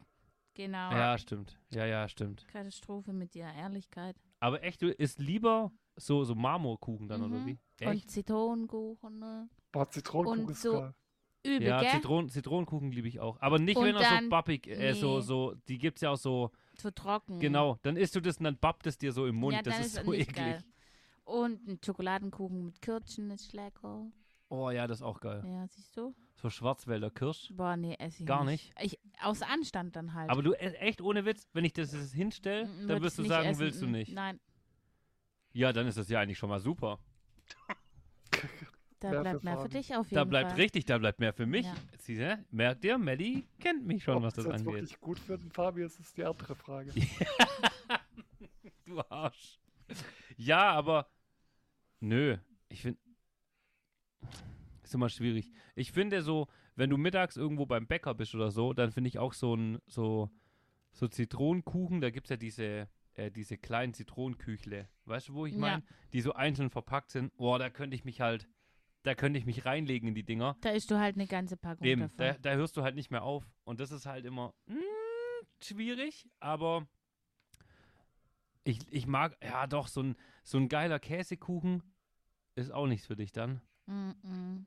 Genau. 0.58 0.90
Ja, 0.90 1.16
stimmt. 1.16 1.58
Ja, 1.70 1.86
ja, 1.86 2.06
stimmt. 2.08 2.46
Katastrophe 2.48 3.12
mit 3.14 3.32
dir, 3.34 3.46
Ehrlichkeit. 3.56 4.16
Aber 4.40 4.62
echt, 4.62 4.82
du 4.82 4.90
isst 4.92 5.18
lieber 5.20 5.72
so, 5.96 6.24
so 6.24 6.34
Marmorkuchen 6.34 7.08
dann, 7.08 7.22
oder 7.22 7.38
Mhm. 7.38 7.46
wie? 7.46 7.58
Und 7.86 7.92
Echt? 7.94 8.10
Zitronenkuchen, 8.10 9.18
ne? 9.18 9.48
Boah, 9.72 9.88
Zitronenkuchen 9.88 10.44
Und 10.44 10.50
ist 10.50 10.62
so- 10.62 10.72
geil. 10.72 10.94
Übel, 11.44 11.68
Ja, 11.68 11.80
gell? 11.80 11.90
Zitron 11.92 12.28
Zitronenkuchen 12.28 12.90
liebe 12.92 13.06
ich 13.08 13.20
auch. 13.20 13.40
Aber 13.40 13.58
nicht, 13.60 13.76
Und 13.78 13.86
wenn 13.86 13.94
er 13.96 14.22
so 14.22 14.28
bappig, 14.28 14.66
äh, 14.66 14.92
so, 14.92 15.16
nee. 15.18 15.22
so, 15.22 15.54
die 15.68 15.78
gibt's 15.78 16.00
ja 16.02 16.10
auch 16.10 16.16
so, 16.16 16.50
so 16.76 16.90
trocken. 16.90 17.38
genau, 17.38 17.78
dann 17.82 17.96
isst 17.96 18.14
du 18.16 18.20
das 18.20 18.38
und 18.38 18.44
dann 18.44 18.58
bappt 18.58 18.86
es 18.88 18.98
dir 18.98 19.12
so 19.12 19.24
im 19.26 19.36
Mund. 19.36 19.54
Ja, 19.54 19.62
das 19.62 19.78
ist 19.80 19.86
ist 19.96 20.04
so 20.04 20.12
eklig. 20.12 20.34
geil. 20.36 20.64
Und 21.24 21.66
ein 21.68 21.78
Schokoladenkuchen 21.84 22.64
mit 22.64 22.82
Kirschen 22.82 23.30
ist 23.30 23.52
lecker. 23.52 24.06
Oh 24.48 24.70
ja, 24.70 24.86
das 24.86 24.98
ist 24.98 25.02
auch 25.02 25.20
geil. 25.20 25.42
Ja, 25.46 25.66
siehst 25.68 25.96
du? 25.96 26.14
So 26.40 26.50
Schwarzwälder 26.50 27.10
Kirsch. 27.10 27.52
Boah, 27.52 27.76
nee, 27.76 27.96
esse 27.98 28.20
ich 28.22 28.26
Gar 28.26 28.44
nicht. 28.44 28.72
Ich, 28.80 28.98
aus 29.20 29.42
Anstand 29.42 29.96
dann 29.96 30.14
halt. 30.14 30.30
Aber 30.30 30.40
du, 30.42 30.52
e- 30.52 30.56
echt 30.74 31.00
ohne 31.00 31.24
Witz, 31.24 31.48
wenn 31.52 31.64
ich 31.64 31.72
das 31.72 31.92
jetzt 31.92 32.12
hinstelle, 32.14 32.66
Mm, 32.66 32.78
dann 32.86 32.88
würd 32.88 33.02
wirst 33.02 33.18
du 33.18 33.24
sagen, 33.24 33.48
essen. 33.48 33.60
willst 33.60 33.82
du 33.82 33.86
Mm, 33.88 33.90
nicht. 33.92 34.12
Nein, 34.14 34.38
Ja, 35.52 35.72
dann 35.72 35.86
ist 35.88 35.98
das 35.98 36.08
ja 36.08 36.20
eigentlich 36.20 36.38
schon 36.38 36.48
mal 36.48 36.60
super. 36.60 37.00
da 39.00 39.10
Mehr 39.10 39.20
bleibt 39.22 39.40
für 39.40 39.44
mehr 39.46 39.54
für 39.56 39.62
Fabi. 39.62 39.74
dich 39.78 39.94
auf 39.96 40.06
jeden 40.06 40.14
Da 40.14 40.24
bleibt 40.24 40.50
Fall. 40.50 40.60
richtig, 40.60 40.84
da 40.84 40.98
bleibt 40.98 41.18
mehr 41.18 41.32
für 41.32 41.46
mich. 41.46 41.66
Ja. 41.66 41.74
Siehst 41.98 42.20
du, 42.20 42.44
merkt 42.52 42.84
ihr, 42.84 42.98
Melli 42.98 43.44
kennt 43.58 43.84
mich 43.84 44.04
schon, 44.04 44.16
Ob 44.18 44.22
was 44.22 44.34
das 44.34 44.44
jetzt 44.44 44.54
angeht. 44.54 44.74
wirklich 44.74 45.00
gut 45.00 45.18
für 45.18 45.38
den 45.38 45.50
Fabi 45.50 45.82
ist, 45.82 45.98
ist 45.98 46.16
die 46.16 46.24
andere 46.24 46.54
Frage. 46.54 46.92
Du 48.84 49.00
Arsch. 49.10 49.58
Ja, 50.38 50.70
aber 50.70 51.10
nö, 52.00 52.38
ich 52.70 52.80
finde 52.82 52.98
ist 54.88 54.94
immer 54.94 55.08
schwierig. 55.08 55.50
Ich 55.74 55.92
finde 55.92 56.22
so, 56.22 56.48
wenn 56.74 56.90
du 56.90 56.96
mittags 56.96 57.36
irgendwo 57.36 57.66
beim 57.66 57.86
Bäcker 57.86 58.14
bist 58.14 58.34
oder 58.34 58.50
so, 58.50 58.72
dann 58.72 58.90
finde 58.90 59.08
ich 59.08 59.18
auch 59.18 59.32
so 59.34 59.54
ein 59.54 59.78
so 59.86 60.30
so 60.92 61.06
Zitronenkuchen, 61.06 62.00
da 62.00 62.10
gibt 62.10 62.26
es 62.26 62.30
ja 62.30 62.36
diese 62.36 62.88
äh, 63.14 63.30
diese 63.30 63.58
kleinen 63.58 63.92
Zitronenküchle. 63.94 64.88
Weißt 65.04 65.28
du, 65.28 65.34
wo 65.34 65.46
ich 65.46 65.54
Ja. 65.54 65.60
meine? 65.60 65.82
Die 66.12 66.20
so 66.20 66.32
einzeln 66.32 66.70
verpackt 66.70 67.10
sind. 67.10 67.36
Boah, 67.36 67.58
da 67.58 67.70
könnte 67.70 67.94
ich 67.96 68.04
mich 68.04 68.20
halt 68.20 68.48
da 69.04 69.14
könnte 69.14 69.38
ich 69.38 69.46
mich 69.46 69.64
reinlegen 69.64 70.08
in 70.08 70.14
die 70.14 70.24
Dinger. 70.24 70.56
Da 70.60 70.70
isst 70.70 70.90
du 70.90 70.98
halt 70.98 71.16
eine 71.16 71.26
ganze 71.26 71.56
Packung 71.56 71.86
Eben, 71.86 72.02
davon. 72.02 72.16
da, 72.18 72.32
da 72.34 72.54
hörst 72.54 72.76
du 72.76 72.82
halt 72.82 72.94
nicht 72.94 73.10
mehr 73.10 73.22
auf. 73.22 73.48
Und 73.64 73.80
das 73.80 73.92
ist 73.92 74.06
halt 74.06 74.24
immer 74.24 74.54
mm, 74.66 74.74
schwierig, 75.62 76.26
aber 76.40 76.86
ich, 78.64 78.80
ich 78.90 79.06
mag, 79.06 79.36
ja 79.42 79.66
doch, 79.66 79.88
so 79.88 80.02
ein, 80.02 80.16
so 80.42 80.58
ein 80.58 80.68
geiler 80.68 80.98
Käsekuchen 80.98 81.82
ist 82.54 82.72
auch 82.72 82.86
nichts 82.86 83.06
für 83.06 83.16
dich 83.16 83.32
dann. 83.32 83.60
Mm 83.86 84.10
-mm. 84.10 84.64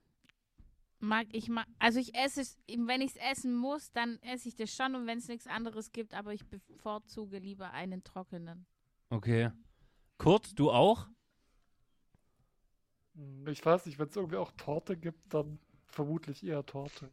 Mag 1.04 1.28
ich 1.32 1.50
mag, 1.50 1.66
also 1.80 2.00
ich 2.00 2.14
esse 2.14 2.42
es, 2.42 2.60
wenn 2.68 3.02
ich 3.02 3.16
es 3.16 3.18
essen 3.18 3.56
muss, 3.56 3.92
dann 3.92 4.20
esse 4.22 4.48
ich 4.50 4.56
das 4.56 4.72
schon 4.74 4.94
und 4.94 5.08
wenn 5.08 5.18
es 5.18 5.28
nichts 5.28 5.48
anderes 5.48 5.92
gibt, 5.92 6.14
aber 6.14 6.32
ich 6.34 6.46
bevorzuge 6.48 7.40
lieber 7.40 7.72
einen 7.72 8.04
trockenen. 8.04 8.68
Okay. 9.10 9.50
Kurt, 10.20 10.58
du 10.60 10.70
auch? 10.72 11.08
Hm, 13.16 13.48
Ich 13.48 13.66
weiß 13.66 13.86
nicht, 13.88 14.00
wenn 14.00 14.08
es 14.08 14.16
irgendwie 14.16 14.38
auch 14.38 14.52
Torte 14.52 14.96
gibt, 14.98 15.34
dann 15.34 15.60
vermutlich 15.88 16.46
eher 16.46 16.66
Torte. 16.66 17.12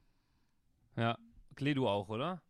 Ja. 0.97 1.19
Klee, 1.57 1.75
du 1.75 1.89
auch, 1.89 2.09
oder? 2.09 2.43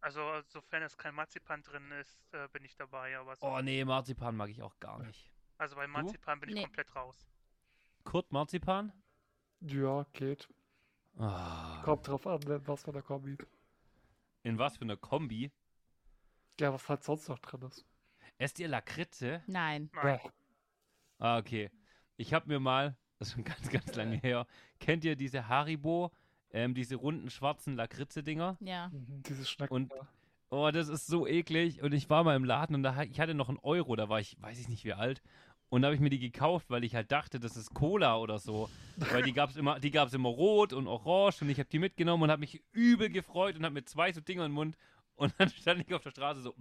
Also, 0.00 0.20
sofern 0.48 0.82
es 0.82 0.96
kein 0.96 1.14
Marzipan 1.14 1.62
drin 1.62 1.90
ist, 1.92 2.32
äh, 2.32 2.48
bin 2.48 2.64
ich 2.64 2.74
dabei. 2.74 3.16
Aber 3.18 3.36
so, 3.36 3.46
Oh 3.46 3.60
nee, 3.62 3.84
Marzipan 3.84 4.34
mag 4.34 4.50
ich 4.50 4.62
auch 4.62 4.78
gar 4.80 4.98
nicht. 4.98 5.30
also 5.58 5.76
bei 5.76 5.86
Marzipan 5.86 6.40
bin 6.40 6.48
ich 6.50 6.54
Nee. 6.56 6.62
komplett 6.62 6.94
raus. 6.96 7.26
Kurt, 8.04 8.32
Marzipan? 8.32 8.92
Ja, 9.60 10.06
geht. 10.12 10.48
Ah. 11.18 11.82
Kommt 11.84 12.06
drauf 12.08 12.26
an, 12.26 12.40
was 12.66 12.82
für 12.84 12.90
eine 12.92 13.02
Kombi. 13.02 13.36
In 14.42 14.58
was 14.58 14.76
für 14.76 14.82
einer 14.84 14.96
Kombi? 14.96 15.50
Ja, 16.58 16.72
was 16.72 16.88
halt 16.88 17.04
sonst 17.04 17.28
noch 17.28 17.38
drin 17.38 17.62
ist. 17.62 17.84
Esst 18.38 18.58
ihr 18.58 18.68
Lakritze? 18.68 19.42
Nein. 19.46 19.90
Nein. 19.92 20.20
Boah, 20.22 20.32
Ah, 21.18 21.38
okay. 21.38 21.70
Ich 22.16 22.32
habe 22.32 22.48
mir 22.48 22.60
mal, 22.60 22.96
das 23.18 23.28
ist 23.28 23.34
schon 23.34 23.44
ganz, 23.44 23.68
ganz 23.68 23.94
lange 23.94 24.16
her, 24.16 24.46
kennt 24.78 25.04
ihr 25.04 25.14
diese 25.16 25.48
Haribo, 25.48 26.10
ähm, 26.50 26.74
diese 26.74 26.96
runden 26.96 27.28
schwarzen 27.28 27.76
Lakritze-Dinger? 27.76 28.56
Ja. 28.60 28.88
mhm, 28.88 29.22
diese 29.22 29.44
Schnecken. 29.44 29.74
Und-. 29.74 29.92
Oh, 30.52 30.70
das 30.72 30.88
ist 30.88 31.06
so 31.06 31.26
eklig. 31.28 31.80
Und 31.82 31.92
ich 31.92 32.10
war 32.10 32.24
mal 32.24 32.34
im 32.34 32.44
Laden 32.44 32.74
und 32.74 32.82
da, 32.82 33.02
ich 33.02 33.20
hatte 33.20 33.34
noch 33.34 33.48
einen 33.48 33.58
Euro, 33.58 33.94
da 33.94 34.08
war 34.08 34.18
ich, 34.18 34.40
weiß 34.42 34.58
ich 34.58 34.68
nicht 34.68 34.84
wie 34.84 34.94
alt. 34.94 35.22
Und 35.70 35.82
da 35.82 35.86
habe 35.86 35.94
ich 35.94 36.00
mir 36.00 36.10
die 36.10 36.18
gekauft, 36.18 36.68
weil 36.68 36.84
ich 36.84 36.94
halt 36.96 37.10
dachte, 37.12 37.38
das 37.40 37.56
ist 37.56 37.72
Cola 37.72 38.16
oder 38.18 38.38
so. 38.38 38.68
Weil 38.96 39.22
die 39.22 39.32
gab 39.32 39.50
es 39.50 39.56
immer, 39.56 39.78
die 39.80 39.90
gab's 39.92 40.12
immer 40.12 40.28
rot 40.28 40.72
und 40.72 40.86
orange 40.88 41.42
und 41.42 41.48
ich 41.48 41.58
habe 41.58 41.68
die 41.70 41.78
mitgenommen 41.78 42.24
und 42.24 42.30
habe 42.30 42.40
mich 42.40 42.60
übel 42.72 43.08
gefreut 43.08 43.56
und 43.56 43.64
habe 43.64 43.74
mir 43.74 43.84
zwei 43.84 44.12
so 44.12 44.20
Dinger 44.20 44.44
im 44.46 44.52
Mund. 44.52 44.76
Und 45.14 45.32
dann 45.38 45.48
stand 45.60 45.80
ich 45.86 45.94
auf 45.94 46.02
der 46.02 46.10
Straße 46.10 46.40
so. 46.42 46.54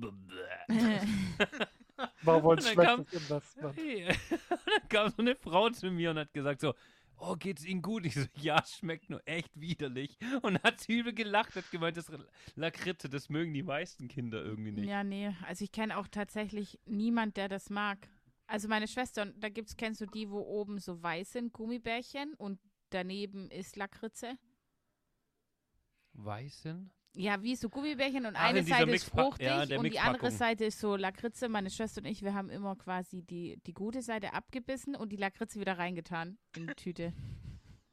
War 2.23 2.43
wohl 2.43 2.57
ein 2.57 2.59
Und 2.59 2.77
dann 2.77 2.85
kam- 2.85 3.05
schlechtes 3.07 3.21
Investment. 3.29 3.75
Hey. 3.77 4.07
Und 4.29 4.39
dann 4.67 4.89
kam 4.89 5.09
so 5.09 5.17
eine 5.21 5.35
Frau 5.35 5.69
zu 5.69 5.91
mir 5.91 6.11
und 6.11 6.19
hat 6.19 6.33
gesagt 6.33 6.61
so, 6.61 6.73
oh, 7.17 7.35
geht's 7.35 7.65
Ihnen 7.65 7.81
gut? 7.81 8.05
Ich 8.05 8.13
so, 8.15 8.25
ja, 8.35 8.63
schmeckt 8.65 9.09
nur 9.09 9.21
echt 9.25 9.59
widerlich. 9.59 10.17
Und 10.41 10.61
hat 10.63 10.87
übel 10.87 11.13
gelacht, 11.13 11.55
hat 11.55 11.69
gemeint, 11.71 11.97
das 11.97 12.11
Lakritze, 12.55 13.09
das 13.09 13.29
mögen 13.29 13.53
die 13.53 13.63
meisten 13.63 14.07
Kinder 14.07 14.43
irgendwie 14.43 14.71
nicht. 14.71 14.87
Ja, 14.89 15.03
nee. 15.03 15.33
Also 15.47 15.63
ich 15.65 15.71
kenne 15.71 15.97
auch 15.97 16.07
tatsächlich 16.07 16.79
niemand, 16.85 17.37
der 17.37 17.49
das 17.49 17.69
mag. 17.69 18.07
Also 18.49 18.67
meine 18.67 18.87
Schwester, 18.87 19.21
und 19.21 19.43
da 19.43 19.49
gibt's, 19.49 19.77
kennst 19.77 20.01
du 20.01 20.07
die, 20.07 20.27
wo 20.27 20.39
oben 20.39 20.79
so 20.79 21.03
weiß 21.03 21.33
sind, 21.33 21.53
Gummibärchen 21.53 22.33
und 22.33 22.59
daneben 22.89 23.51
ist 23.51 23.75
Lakritze. 23.75 24.39
Weißen? 26.13 26.91
Ja, 27.13 27.43
wie 27.43 27.55
so 27.55 27.69
Gummibärchen 27.69 28.25
und 28.25 28.35
Ach, 28.35 28.49
eine 28.49 28.63
Seite 28.63 28.89
ist 28.89 29.03
fruchtig 29.03 29.45
ja, 29.45 29.61
und 29.77 29.83
die 29.83 29.99
andere. 29.99 30.31
Seite 30.31 30.65
ist 30.65 30.79
so 30.79 30.95
Lakritze. 30.95 31.47
Meine 31.47 31.69
Schwester 31.69 32.01
und 32.01 32.07
ich, 32.07 32.23
wir 32.23 32.33
haben 32.33 32.49
immer 32.49 32.75
quasi 32.75 33.21
die, 33.21 33.61
die 33.67 33.73
gute 33.73 34.01
Seite 34.01 34.33
abgebissen 34.33 34.95
und 34.95 35.11
die 35.11 35.17
Lakritze 35.17 35.59
wieder 35.59 35.77
reingetan 35.77 36.39
in 36.55 36.65
die 36.67 36.73
Tüte. 36.73 37.13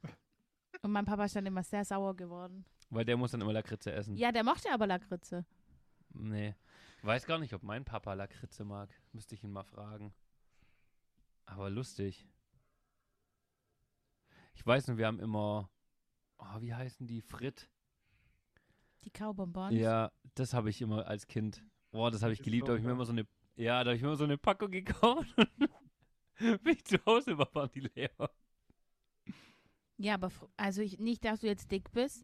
Und 0.83 0.91
mein 0.91 1.05
Papa 1.05 1.25
ist 1.25 1.35
dann 1.35 1.47
immer 1.47 1.63
sehr 1.63 1.83
sauer 1.83 2.15
geworden. 2.15 2.63
Weil 2.91 3.03
der 3.03 3.17
muss 3.17 3.31
dann 3.31 3.41
immer 3.41 3.51
Lakritze 3.51 3.91
essen. 3.91 4.15
Ja, 4.15 4.31
der 4.31 4.43
mochte 4.43 4.71
aber 4.71 4.85
Lakritze. 4.85 5.43
Nee. 6.13 6.55
Weiß 7.01 7.25
gar 7.25 7.39
nicht, 7.39 7.53
ob 7.53 7.63
mein 7.63 7.83
Papa 7.83 8.13
Lakritze 8.13 8.63
mag. 8.63 8.89
Müsste 9.11 9.33
ich 9.33 9.43
ihn 9.43 9.51
mal 9.51 9.63
fragen. 9.63 10.13
Aber 11.47 11.69
lustig. 11.71 12.27
Ich 14.53 14.65
weiß 14.65 14.87
nur, 14.87 14.97
wir 14.97 15.07
haben 15.07 15.19
immer. 15.19 15.69
Oh, 16.37 16.61
wie 16.61 16.73
heißen 16.73 17.07
die? 17.07 17.21
Frit. 17.21 17.69
Die 19.03 19.09
Kaubonbons. 19.11 19.73
Ja, 19.73 20.11
das 20.35 20.53
habe 20.53 20.69
ich 20.69 20.81
immer 20.81 21.07
als 21.07 21.27
Kind. 21.27 21.63
Boah, 21.91 22.11
das 22.11 22.21
habe 22.21 22.33
ich 22.33 22.41
geliebt. 22.43 22.67
Da 22.67 22.71
habe 22.73 22.79
ich 22.79 22.85
mir 22.85 22.91
immer 22.91 23.05
so 23.05 23.11
eine. 23.11 23.25
Ja, 23.55 23.83
da 23.83 23.89
habe 23.89 23.95
ich 23.95 24.01
mir 24.01 24.09
immer 24.09 24.17
so 24.17 24.23
eine 24.25 24.37
Packung 24.37 24.69
gekauft. 24.69 25.33
Wenn 26.39 26.75
ich 26.75 26.85
zu 26.85 27.03
Hause 27.05 27.37
war, 27.37 27.53
waren 27.55 27.71
die 27.71 27.79
leer. 27.79 28.11
Ja, 29.97 30.13
aber 30.13 30.31
also 30.57 30.81
ich, 30.81 30.99
nicht, 30.99 31.25
dass 31.25 31.39
du 31.39 31.47
jetzt 31.47 31.71
dick 31.71 31.91
bist, 31.91 32.23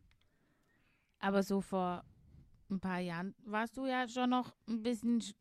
aber 1.18 1.42
so 1.42 1.62
vor 1.62 2.04
ein 2.70 2.80
paar 2.80 3.00
Jahren 3.00 3.34
warst 3.46 3.78
du 3.78 3.88
ja 3.88 4.08
schon 4.08 4.30
noch 4.30 4.54
ein 4.68 4.84
bisschen 4.84 5.22
sch 5.22 5.34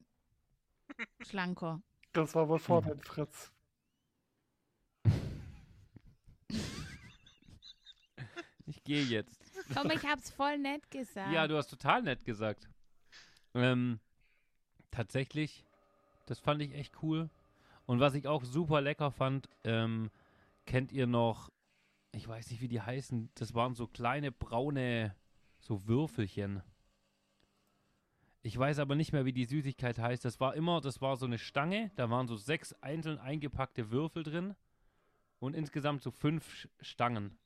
schlanker. 1.21 1.83
Das 2.13 2.35
war 2.35 2.49
wohl 2.49 2.59
vor 2.59 2.83
Hm. 2.83 2.89
dein 2.89 3.01
Fritz. 3.03 3.53
Ich 8.73 8.85
gehe 8.85 9.03
jetzt. 9.03 9.39
Komm, 9.75 9.91
ich 9.91 10.03
hab's 10.03 10.31
voll 10.31 10.57
nett 10.57 10.91
gesagt. 10.91 11.31
Ja, 11.31 11.47
du 11.47 11.59
hast 11.59 11.69
total 11.69 12.03
nett 12.03 12.25
gesagt. 12.25 12.71
Ähm, 13.53 14.01
tatsächlich, 14.91 15.67
das 16.25 16.39
fand 16.39 16.63
ich 16.63 16.73
echt 16.73 17.03
cool. 17.03 17.29
Und 17.85 18.01
was 18.01 18.15
ich 18.15 18.27
auch 18.27 18.45
super 18.45 18.81
lecker 18.81 19.11
fand, 19.11 19.51
ähm, 19.65 20.11
kennt 20.65 20.91
ihr 20.91 21.07
noch, 21.07 21.51
ich 22.13 22.27
weiß 22.27 22.51
nicht, 22.51 22.63
wie 22.63 22.69
die 22.69 22.81
heißen, 22.81 23.29
das 23.35 23.53
waren 23.55 23.75
so 23.75 23.87
kleine 23.87 24.33
braune, 24.33 25.15
so 25.61 25.87
Würfelchen. 25.87 26.63
Ich 28.41 28.59
weiß 28.59 28.79
aber 28.79 28.95
nicht 28.95 29.13
mehr, 29.13 29.27
wie 29.27 29.35
die 29.35 29.45
Süßigkeit 29.45 29.99
heißt. 29.99 30.25
Das 30.25 30.41
war 30.41 30.55
immer, 30.55 30.81
das 30.81 31.03
war 31.03 31.19
so 31.19 31.27
eine 31.27 31.39
Stange, 31.39 31.91
da 31.97 32.09
waren 32.09 32.27
so 32.27 32.37
sechs 32.37 32.73
einzeln 32.81 33.19
eingepackte 33.19 33.91
Würfel 33.91 34.23
drin 34.23 34.57
und 35.41 35.55
insgesamt 35.55 36.03
so 36.03 36.11
fünf 36.11 36.69
Stangen. 36.81 37.39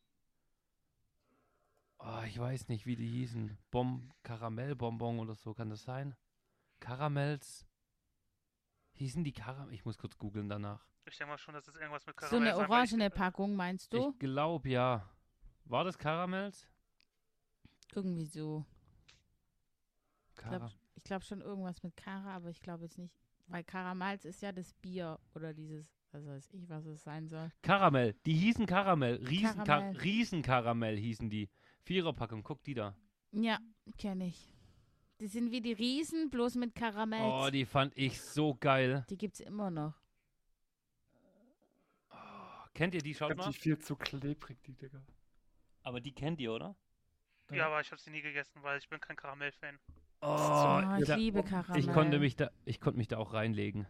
Oh, 1.99 2.23
ich 2.27 2.39
weiß 2.39 2.69
nicht, 2.69 2.87
wie 2.87 2.97
die 2.97 3.09
hießen. 3.09 3.57
Bom 3.71 4.11
Karamellbonbon 4.23 5.19
oder 5.19 5.35
so, 5.35 5.55
kann 5.55 5.71
das 5.71 5.83
sein? 5.83 6.15
Karamells. 6.81 7.67
Hießen 8.93 9.25
die 9.25 9.33
Karamell? 9.33 9.75
Ich 9.75 9.85
muss 9.85 9.99
kurz 9.99 10.17
googeln 10.19 10.49
danach. 10.49 10.85
Ich 11.07 11.17
denke 11.17 11.33
mal 11.33 11.39
schon, 11.39 11.55
dass 11.55 11.69
es 11.69 11.77
irgendwas 11.77 12.07
mit 12.07 12.17
so 12.21 12.27
Karamell 12.27 12.49
eine 12.49 12.57
sein, 12.57 12.69
weil 12.69 12.85
ich- 12.85 12.93
orangene 12.93 13.11
Packung, 13.11 13.55
meinst 13.57 13.93
du? 13.93 14.11
Ich 14.11 14.19
glaube 14.19 14.69
ja. 14.69 15.09
War 15.65 15.85
das 15.85 15.99
Karamells? 15.99 16.69
Irgendwie 17.95 18.27
so. 18.27 18.65
Kara 20.37 20.59
glaub- 20.59 20.73
Ich 20.95 21.05
glaube 21.05 21.25
schon 21.25 21.41
irgendwas 21.41 21.83
mit 21.83 21.97
Kara, 21.97 22.35
aber 22.35 22.51
ich 22.51 22.61
glaube 22.61 22.85
jetzt 22.85 22.99
nicht. 22.99 23.15
Weil 23.49 23.63
Karamals 23.65 24.25
ist 24.25 24.43
ja 24.43 24.51
das 24.53 24.73
Bier 24.75 25.19
oder 25.35 25.55
dieses, 25.55 25.87
was 26.11 26.27
weiß 26.27 26.49
ich, 26.53 26.69
was 26.69 26.85
es 26.87 27.03
sein 27.03 27.29
soll. 27.29 27.51
Karamell. 27.63 28.15
Die 28.27 28.35
hießen 28.35 28.67
Karamell. 28.67 29.17
Riesen 29.25 29.63
Karamell. 29.65 29.97
Riesenkaramell 29.99 30.97
hießen 30.99 31.31
die. 31.31 31.49
Viererpackung, 31.87 32.43
guck 32.43 32.63
die 32.65 32.75
da. 32.75 32.97
Ja, 33.31 33.59
kenne 33.97 34.27
ich. 34.27 34.53
Die 35.21 35.29
sind 35.29 35.53
wie 35.53 35.61
die 35.61 35.73
Riesen, 35.73 36.31
bloß 36.31 36.57
mit 36.57 36.75
Karamell. 36.75 37.23
Oh, 37.23 37.49
die 37.51 37.65
fand 37.65 37.97
ich 37.97 38.21
so 38.21 38.55
geil. 38.57 39.07
die 39.09 39.17
gibt's 39.17 39.39
immer 39.41 39.71
noch. 39.71 39.95
Kennt 42.75 42.93
ihr 42.95 43.01
die? 43.01 43.15
Schaut 43.15 43.31
Ganz 43.31 43.39
mal. 43.47 43.53
die 43.53 43.59
viel 43.59 43.79
zu 43.79 43.97
klebrig, 43.97 44.63
die 44.65 44.75
Dinger. 44.75 45.03
Aber 45.83 46.01
die 46.01 46.13
kennt 46.13 46.41
ihr, 46.41 46.53
oder? 46.53 46.77
Ja, 47.51 47.67
aber 47.69 47.81
ich 47.81 47.91
habe 47.91 48.01
sie 48.03 48.11
nie 48.11 48.21
gegessen, 48.21 48.63
weil 48.63 48.79
ich 48.79 48.89
bin 48.89 49.01
kein 49.01 49.17
Karamell-Fan. 49.17 49.79
Oh, 50.21 50.27
Oh, 50.27 50.99
ich 51.01 51.07
da, 51.07 51.15
liebe 51.15 51.43
Karamell. 51.45 51.81
ich 51.81 51.91
konnte 51.93 52.19
mich 52.19 52.37
da, 52.37 52.51
ich 52.65 52.81
konnte 52.81 52.99
mich 52.99 53.09
da 53.09 53.17
auch 53.19 53.33
reinlegen. 53.33 53.87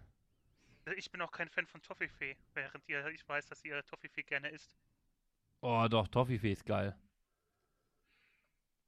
Also 0.84 0.96
Ich 0.98 1.10
bin 1.10 1.20
auch 1.22 1.32
kein 1.32 1.48
Fan 1.48 1.66
von 1.66 1.80
Toffifee, 1.82 2.36
während 2.54 2.86
ihr, 2.88 3.04
ich 3.08 3.26
weiß, 3.26 3.46
dass 3.48 3.64
ihr 3.64 3.82
Toffifee 3.86 4.22
gerne 4.22 4.50
isst. 4.50 4.76
Oh, 5.62 5.86
doch, 5.90 6.06
Toffifee 6.06 6.52
ist 6.52 6.66
geil. 6.66 6.94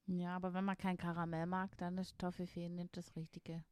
Ja, 0.09 0.35
aber 0.37 0.55
wenn 0.55 0.65
man 0.65 0.77
kein 0.79 0.97
Karamell 0.97 1.47
mag, 1.47 1.77
dann 1.77 1.99
ist 1.99 2.19
Toffifee 2.19 2.69
nicht 2.69 2.97
das 2.97 3.15
Richtige. 3.15 3.63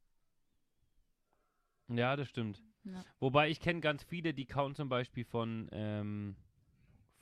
Ja, 1.87 2.15
das 2.15 2.29
stimmt. 2.29 2.61
Ja. 2.83 3.03
Wobei 3.19 3.49
ich 3.49 3.59
kenne 3.59 3.79
ganz 3.81 4.03
viele, 4.03 4.33
die 4.33 4.45
kauen 4.45 4.75
zum 4.75 4.87
Beispiel 4.87 5.25
von, 5.25 5.67
ähm, 5.71 6.35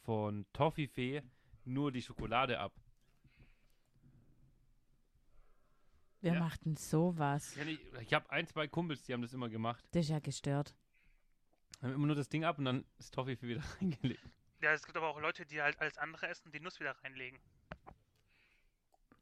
von 0.03 0.45
Toffifee 0.51 1.23
nur 1.63 1.91
die 1.91 2.01
Schokolade 2.01 2.59
ab. 2.59 2.73
Wer 6.21 6.33
Ja. 6.33 6.39
macht 6.39 6.65
denn 6.65 6.75
sowas? 6.75 7.55
Ich, 7.55 7.79
ich 8.01 8.13
habe 8.13 8.29
ein, 8.31 8.47
zwei 8.47 8.67
Kumpels, 8.67 9.03
die 9.03 9.13
haben 9.13 9.21
das 9.21 9.33
immer 9.33 9.47
gemacht. 9.47 9.85
Das 9.91 10.05
ist 10.05 10.09
ja 10.09 10.19
gestört. 10.19 10.75
Haben 11.81 11.93
immer 11.93 12.07
nur 12.07 12.15
das 12.15 12.27
Ding 12.27 12.43
ab 12.43 12.57
und 12.57 12.65
dann 12.65 12.85
ist 12.97 13.13
Toffifee 13.13 13.47
wieder 13.47 13.61
reingelegt. 13.81 14.27
Ja, 14.61 14.73
es 14.73 14.83
gibt 14.83 14.97
aber 14.97 15.07
auch 15.07 15.19
Leute, 15.21 15.45
die 15.45 15.61
halt 15.61 15.79
alles 15.79 15.97
andere 15.97 16.27
essen 16.27 16.47
und 16.47 16.55
die 16.55 16.59
Nuss 16.59 16.79
wieder 16.79 16.91
reinlegen. 17.03 17.39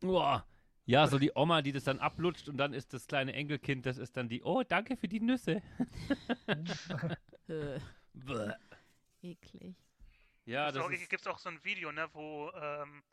Uah. 0.04 0.46
Ja, 0.86 1.08
so 1.08 1.18
die 1.18 1.32
Oma, 1.34 1.62
die 1.62 1.72
das 1.72 1.86
dann 1.86 2.00
ablutscht 2.00 2.50
und 2.50 2.58
dann 2.58 2.74
ist 2.74 2.94
das 2.94 3.08
kleine 3.08 3.34
Enkelkind, 3.34 3.86
das 3.86 3.98
ist 3.98 4.18
dann 4.18 4.28
die, 4.28 4.44
oh, 4.44 4.64
danke 4.64 4.98
für 4.98 5.08
die 5.08 5.22
Nüsse. 5.22 5.62
Äh, 7.48 7.80
Bäh. 8.14 8.54
eklig. 9.22 9.76
Ja, 10.46 10.66
Gibt's 10.66 10.78
das 10.78 10.86
auch, 10.86 10.92
ist, 10.92 11.10
gibt's 11.10 11.28
auch 11.28 11.40
so 11.40 11.50
ein 11.50 11.64
Video, 11.64 11.92
ne, 11.92 12.08
wo 12.14 12.52
ähm, 12.56 13.04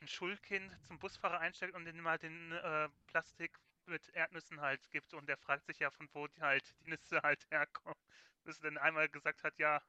ein 0.00 0.08
Schulkind 0.08 0.70
zum 0.86 0.98
Busfahrer 0.98 1.40
einsteigt 1.40 1.74
und 1.74 1.84
dem 1.84 2.06
halt 2.06 2.22
den 2.22 2.52
äh, 2.52 2.88
Plastik 3.06 3.58
mit 3.86 4.08
Erdnüssen 4.10 4.60
halt 4.60 4.80
gibt 4.90 5.14
und 5.14 5.28
der 5.28 5.36
fragt 5.36 5.66
sich 5.66 5.78
ja, 5.78 5.90
von 5.90 6.08
wo 6.12 6.26
die 6.26 6.40
halt 6.40 6.74
die 6.80 6.90
Nüsse 6.90 7.20
halt 7.22 7.44
herkommen. 7.50 7.98
Bis 8.44 8.58
er 8.58 8.70
dann 8.70 8.78
einmal 8.78 9.08
gesagt 9.08 9.42
hat, 9.44 9.58
ja, 9.58 9.80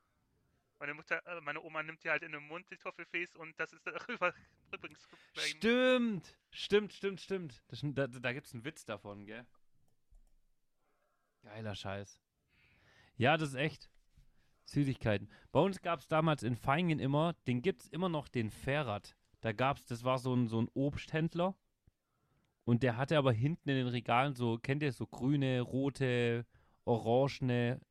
meine 0.79 0.93
Mutter, 0.93 1.25
äh, 1.25 1.41
meine 1.41 1.61
Oma 1.61 1.83
nimmt 1.83 2.03
die 2.03 2.09
halt 2.09 2.23
in 2.23 2.31
den 2.31 2.47
Mund, 2.47 2.69
die 2.69 2.77
Toffifees, 2.77 3.35
und 3.35 3.59
das 3.59 3.73
ist 3.73 3.85
darüber 3.87 4.33
übrigens. 4.73 5.07
Stimmt, 5.33 6.35
stimmt, 6.51 6.93
stimmt, 6.93 7.21
stimmt. 7.21 7.63
Das, 7.67 7.81
da 7.83 8.07
da 8.07 8.33
gibt 8.33 8.47
es 8.47 8.53
einen 8.53 8.65
Witz 8.65 8.85
davon, 8.85 9.25
gell? 9.25 9.45
Geiler 11.43 11.75
Scheiß. 11.75 12.19
Ja, 13.17 13.37
das 13.37 13.49
ist 13.49 13.55
echt. 13.55 13.89
Süßigkeiten. 14.65 15.29
Bei 15.51 15.59
uns 15.59 15.81
gab 15.81 15.99
es 15.99 16.07
damals 16.07 16.43
in 16.43 16.55
Feingen 16.55 16.99
immer, 16.99 17.33
den 17.47 17.61
gibt 17.61 17.81
es 17.81 17.87
immer 17.89 18.09
noch, 18.09 18.27
den 18.27 18.49
Ferrat. 18.49 19.15
Da 19.41 19.51
gab 19.51 19.77
es, 19.77 19.85
das 19.85 20.03
war 20.03 20.17
so 20.19 20.33
ein, 20.33 20.47
so 20.47 20.61
ein 20.61 20.69
Obsthändler. 20.73 21.55
Und 22.63 22.83
der 22.83 22.95
hatte 22.95 23.17
aber 23.17 23.33
hinten 23.33 23.69
in 23.69 23.75
den 23.75 23.87
Regalen 23.87 24.33
so, 24.33 24.57
kennt 24.57 24.83
ihr 24.83 24.93
so 24.93 25.07
grüne, 25.07 25.61
rote, 25.61 26.45
orangene, 26.85 27.81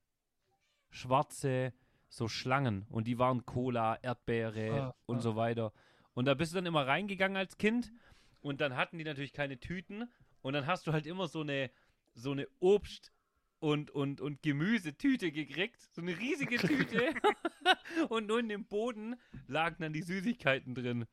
schwarze, 0.90 1.74
so 2.08 2.28
Schlangen. 2.28 2.86
Und 2.88 3.06
die 3.06 3.18
waren 3.18 3.44
Cola, 3.44 3.96
Erdbeere 3.96 4.82
Ah, 4.82 4.94
und 5.06 5.18
ah. 5.18 5.20
so 5.20 5.36
weiter. 5.36 5.72
Und 6.14 6.26
da 6.26 6.34
bist 6.34 6.52
du 6.52 6.56
dann 6.56 6.66
immer 6.66 6.86
reingegangen 6.86 7.36
als 7.36 7.56
Kind. 7.58 7.92
Und 8.40 8.60
dann 8.60 8.76
hatten 8.76 8.98
die 8.98 9.04
natürlich 9.04 9.32
keine 9.32 9.58
Tüten. 9.58 10.08
Und 10.42 10.54
dann 10.54 10.66
hast 10.66 10.86
du 10.86 10.92
halt 10.92 11.06
immer 11.06 11.28
so 11.28 11.40
eine, 11.40 11.70
so 12.14 12.32
eine 12.32 12.46
Obst- 12.60 13.12
und, 13.58 13.90
und, 13.90 14.20
und 14.20 14.42
Gemüsetüte 14.42 15.30
gekriegt. 15.32 15.80
So 15.92 16.02
eine 16.02 16.18
riesige 16.18 16.56
Tüte. 16.58 17.14
und 18.08 18.26
nur 18.26 18.40
in 18.40 18.48
dem 18.48 18.64
Boden 18.64 19.16
lagen 19.46 19.76
dann 19.80 19.92
die 19.92 20.02
Süßigkeiten 20.02 20.74
drin. 20.74 21.06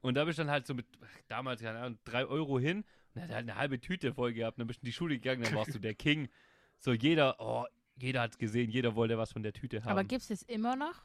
Und 0.00 0.14
da 0.14 0.24
bist 0.24 0.38
du 0.38 0.44
dann 0.44 0.50
halt 0.50 0.66
so 0.66 0.74
mit, 0.74 0.86
damals, 1.28 1.60
keine 1.60 1.78
Ahnung, 1.80 1.98
drei 2.04 2.24
Euro 2.24 2.58
hin. 2.58 2.84
Und 3.14 3.22
hat 3.22 3.30
halt 3.30 3.48
eine 3.48 3.56
halbe 3.56 3.80
Tüte 3.80 4.14
voll 4.14 4.32
gehabt. 4.32 4.56
Und 4.56 4.60
dann 4.60 4.66
bist 4.68 4.80
du 4.80 4.84
in 4.84 4.86
die 4.86 4.92
Schule 4.92 5.16
gegangen, 5.16 5.42
dann 5.42 5.54
warst 5.54 5.74
du 5.74 5.78
der 5.78 5.94
King. 5.96 6.28
So 6.78 6.92
jeder, 6.92 7.36
oh, 7.40 7.66
jeder 7.96 8.22
hat's 8.22 8.38
gesehen, 8.38 8.70
jeder 8.70 8.94
wollte 8.94 9.18
was 9.18 9.32
von 9.32 9.42
der 9.42 9.52
Tüte 9.52 9.82
haben. 9.82 9.90
Aber 9.90 10.04
gibt 10.04 10.22
es 10.22 10.28
das 10.28 10.42
immer 10.42 10.76
noch, 10.76 11.04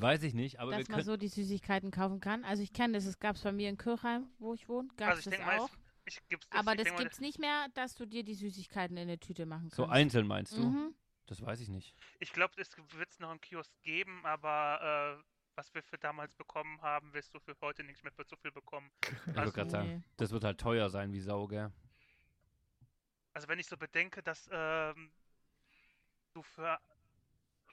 Weiß 0.00 0.22
ich 0.22 0.34
nicht, 0.34 0.60
aber 0.60 0.72
wir 0.72 0.78
dass 0.78 0.88
man 0.88 1.02
so 1.02 1.16
die 1.16 1.28
Süßigkeiten 1.28 1.90
kaufen 1.90 2.20
kann? 2.20 2.44
Also 2.44 2.62
ich 2.62 2.72
kenne 2.72 2.94
das, 2.94 3.06
es 3.06 3.18
gab 3.18 3.36
es 3.36 3.42
bei 3.42 3.52
mir 3.52 3.68
in 3.68 3.78
Kirchheim, 3.78 4.28
wo 4.38 4.54
ich 4.54 4.68
wohne, 4.68 4.88
gab 4.96 5.08
Also 5.10 5.20
es 5.20 5.26
ich 5.26 5.30
das 5.32 5.38
denke 5.40 5.46
mal, 5.46 5.58
auch. 5.60 5.70
ich, 6.04 6.16
ich 6.18 6.28
gibt's 6.28 6.46
Aber 6.50 6.74
das 6.76 6.88
mal, 6.90 6.98
gibt's 6.98 7.20
nicht 7.20 7.38
mehr, 7.38 7.66
dass 7.74 7.94
du 7.94 8.06
dir 8.06 8.22
die 8.24 8.34
Süßigkeiten 8.34 8.96
in 8.96 9.04
eine 9.04 9.18
Tüte 9.18 9.46
machen 9.46 9.62
kannst. 9.64 9.76
so 9.76 9.86
einzeln 9.86 10.26
meinst 10.26 10.56
du? 10.56 10.60
Mhm. 10.62 10.94
Das 11.26 11.40
weiß 11.42 11.60
ich 11.60 11.68
nicht. 11.68 11.94
Ich 12.20 12.32
glaube, 12.32 12.54
es 12.58 12.70
wird 12.76 13.10
es 13.10 13.18
noch 13.18 13.32
im 13.32 13.40
Kiosk 13.40 13.72
geben, 13.82 14.24
aber 14.24 15.18
äh, 15.20 15.24
was 15.56 15.72
wir 15.74 15.82
für 15.82 15.98
damals 15.98 16.32
bekommen 16.34 16.80
haben, 16.82 17.12
wirst 17.14 17.34
du 17.34 17.40
für 17.40 17.56
heute 17.62 17.82
nicht 17.82 18.04
mehr 18.04 18.12
für 18.12 18.24
so 18.24 18.36
viel 18.36 18.52
bekommen. 18.52 18.90
Ich 19.02 19.26
wollte 19.26 19.40
Also- 19.40 19.52
gerade 19.52 19.70
sagen, 19.70 19.88
Nee. 19.88 20.02
das 20.18 20.30
wird 20.30 20.44
halt 20.44 20.60
teuer 20.60 20.88
sein 20.90 21.12
wie 21.12 21.20
Sau, 21.20 21.46
gell? 21.48 21.72
Also 23.32 23.48
wenn 23.48 23.58
ich 23.58 23.66
so 23.66 23.76
bedenke, 23.76 24.22
dass 24.22 24.48
ähm, 24.52 25.10
du 26.32 26.42
für 26.42 26.78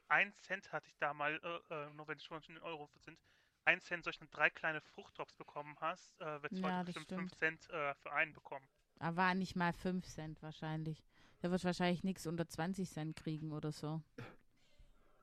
1 0.10 0.42
Cent 0.42 0.72
hatte 0.72 0.88
ich 0.90 0.98
da 0.98 1.14
mal, 1.14 1.40
äh, 1.70 1.74
äh, 1.74 1.90
nur 1.94 2.08
wenn 2.08 2.18
es 2.18 2.24
schon 2.24 2.42
schon 2.42 2.58
Euro 2.60 2.90
sind, 3.00 3.20
1 3.66 3.84
Cent 3.86 4.04
solche 4.04 4.26
drei 4.28 4.50
kleine 4.50 4.82
Fruchtdrops 4.82 5.36
bekommen 5.36 5.76
hast, 5.80 6.20
äh, 6.22 6.42
wird 6.42 6.54
es 6.54 6.60
Ja, 6.60 6.80
heute 6.80 6.86
bestimmt 6.86 7.12
5 7.12 7.34
stimmt. 7.34 7.36
Cent 7.36 7.70
äh, 7.70 7.96
für 7.96 8.12
einen 8.14 8.34
bekommen. 8.34 8.68
Aber 9.00 9.18
war 9.18 9.36
nicht 9.36 9.56
mal 9.56 9.74
5 9.74 10.06
Cent 10.08 10.42
wahrscheinlich. 10.42 11.04
Der 11.42 11.52
wird 11.52 11.64
wahrscheinlich 11.64 12.04
nichts 12.04 12.26
unter 12.26 12.48
20 12.48 12.90
Cent 12.90 13.16
kriegen 13.16 13.52
oder 13.52 13.72
so. 13.72 14.02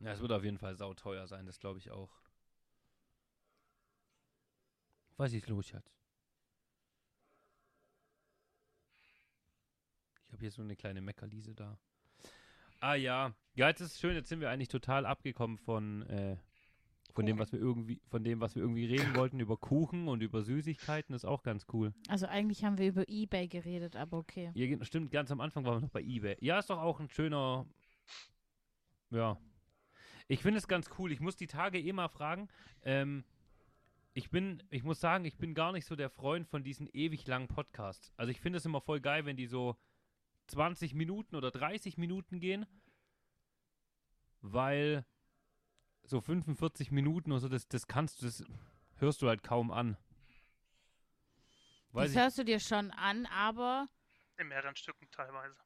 Ja, 0.01 0.13
es 0.13 0.21
wird 0.21 0.33
auf 0.33 0.43
jeden 0.45 0.59
Fall 0.59 0.75
sauteuer 0.77 1.27
sein, 1.29 1.47
das 1.47 1.59
glaube 1.61 1.79
ich 1.79 1.91
auch. 1.91 2.11
Was 5.17 5.33
ist 5.33 5.47
los, 5.49 5.69
Schatz? 5.69 5.93
Ich 10.27 10.33
habe 10.33 10.41
hier 10.41 10.51
so 10.51 10.63
eine 10.63 10.77
kleine 10.77 11.01
Meckerliese 11.03 11.55
da. 11.55 11.79
Ah 12.81 12.95
ja. 12.95 13.35
Ja, 13.55 13.69
jetzt 13.69 13.81
ist 13.81 13.93
es 13.95 14.01
schön, 14.01 14.15
jetzt 14.15 14.29
sind 14.29 14.41
wir 14.41 14.49
eigentlich 14.51 14.69
total 14.69 15.05
abgekommen 15.05 15.59
von, 15.59 16.03
äh, 16.09 16.37
von 17.13 17.27
dem, 17.27 17.39
was 17.39 17.53
wir 17.53 17.59
irgendwie, 17.59 18.01
von 18.09 18.25
dem, 18.25 18.41
was 18.41 18.55
wir 18.55 18.63
irgendwie 18.63 18.87
reden 18.87 19.15
wollten, 19.17 19.39
über 19.39 19.57
Kuchen 19.57 20.09
und 20.09 20.23
über 20.23 20.43
Süßigkeiten, 20.43 21.15
ist 21.15 21.27
auch 21.27 21.43
ganz 21.43 21.67
cool. 21.73 21.93
Also 22.09 22.27
eigentlich 22.27 22.65
haben 22.65 22.79
wir 22.79 22.89
über 22.89 23.07
Ebay 23.09 23.49
geredet, 23.49 23.97
aber 23.97 24.19
okay. 24.19 24.51
Ja, 24.55 24.85
stimmt, 24.85 25.11
ganz 25.11 25.31
am 25.31 25.41
Anfang 25.41 25.65
waren 25.65 25.77
wir 25.77 25.81
noch 25.83 25.91
bei 25.91 26.01
eBay. 26.01 26.37
Ja, 26.41 26.59
ist 26.59 26.71
doch 26.71 26.79
auch 26.79 27.01
ein 27.01 27.11
schöner. 27.11 27.67
Ja. 29.11 29.37
Ich 30.29 30.41
finde 30.41 30.59
es 30.59 30.69
ganz 30.69 30.89
cool. 30.99 31.13
Ich 31.13 31.21
muss 31.21 31.37
die 31.37 31.49
Tage 31.49 31.79
eh 31.79 31.93
mal 31.93 32.09
fragen. 32.09 32.49
Ähm, 32.83 33.25
ich 34.15 34.31
bin, 34.31 34.63
ich 34.71 34.85
muss 34.85 35.01
sagen, 35.01 35.25
ich 35.25 35.37
bin 35.37 35.55
gar 35.55 35.73
nicht 35.73 35.87
so 35.87 35.97
der 35.97 36.09
Freund 36.09 36.49
von 36.49 36.63
diesen 36.63 36.89
ewig 36.93 37.27
langen 37.27 37.49
Podcasts. 37.49 38.13
Also 38.17 38.31
ich 38.31 38.41
finde 38.41 38.59
es 38.59 38.65
immer 38.65 38.81
voll 38.81 39.01
geil, 39.01 39.27
wenn 39.27 39.37
die 39.37 39.47
so 39.47 39.77
20 40.51 40.95
Minuten 40.95 41.37
oder 41.37 41.51
30 41.51 41.97
Minuten 41.99 42.41
gehen. 42.41 42.67
Weil 44.43 45.05
so 46.05 46.21
45 46.21 46.91
Minuten 46.91 47.33
oder 47.33 47.41
so, 47.41 47.49
das, 47.49 47.69
das 47.69 47.87
kannst 47.87 48.21
du, 48.23 48.27
das 48.27 48.45
hörst 48.97 49.23
du 49.23 49.29
halt 49.29 49.43
kaum 49.43 49.71
an. 49.71 49.97
Weiß 51.93 52.05
das 52.07 52.13
ich, 52.13 52.19
hörst 52.19 52.39
du 52.39 52.45
dir 52.45 52.61
schon 52.61 52.91
an, 52.93 53.27
aber 53.27 53.89
In 54.39 54.49
mehreren 54.49 54.77
Stücken 54.77 55.09
teilweise. 55.11 55.57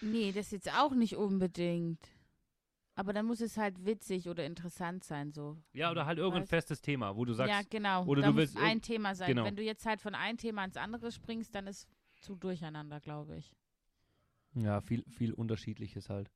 nee, 0.00 0.32
das 0.32 0.50
jetzt 0.50 0.72
auch 0.72 0.92
nicht 0.92 1.16
unbedingt. 1.16 2.00
Aber 2.94 3.12
dann 3.12 3.26
muss 3.26 3.40
es 3.40 3.56
halt 3.56 3.84
witzig 3.84 4.28
oder 4.28 4.44
interessant 4.44 5.04
sein, 5.04 5.30
so. 5.32 5.56
ja, 5.72 5.90
oder 5.92 6.04
halt 6.04 6.18
irgendein 6.18 6.44
Weißt- 6.44 6.48
festes 6.48 6.80
Thema, 6.80 7.14
wo 7.16 7.24
du 7.24 7.32
sagst, 7.32 7.50
ja, 7.50 7.62
genau. 7.70 8.04
oder 8.06 8.22
da 8.22 8.26
du 8.28 8.32
muss 8.32 8.40
willst 8.40 8.56
ein 8.56 8.82
Thema 8.82 9.14
sein. 9.14 9.28
genau. 9.28 9.44
Wenn 9.44 9.54
du 9.56 9.62
jetzt 9.62 9.86
halt 9.86 10.00
von 10.00 10.14
einem 10.16 10.36
Thema 10.36 10.64
ins 10.64 10.76
andere 10.76 11.12
springst, 11.12 11.54
dann 11.54 11.68
ist 11.68 11.86
zu 12.20 12.36
durcheinander, 12.36 13.00
glaube 13.00 13.36
ich. 13.36 13.54
Ja, 14.54 14.80
viel, 14.80 15.04
viel 15.08 15.32
Unterschiedliches 15.32 16.08
halt. 16.08 16.30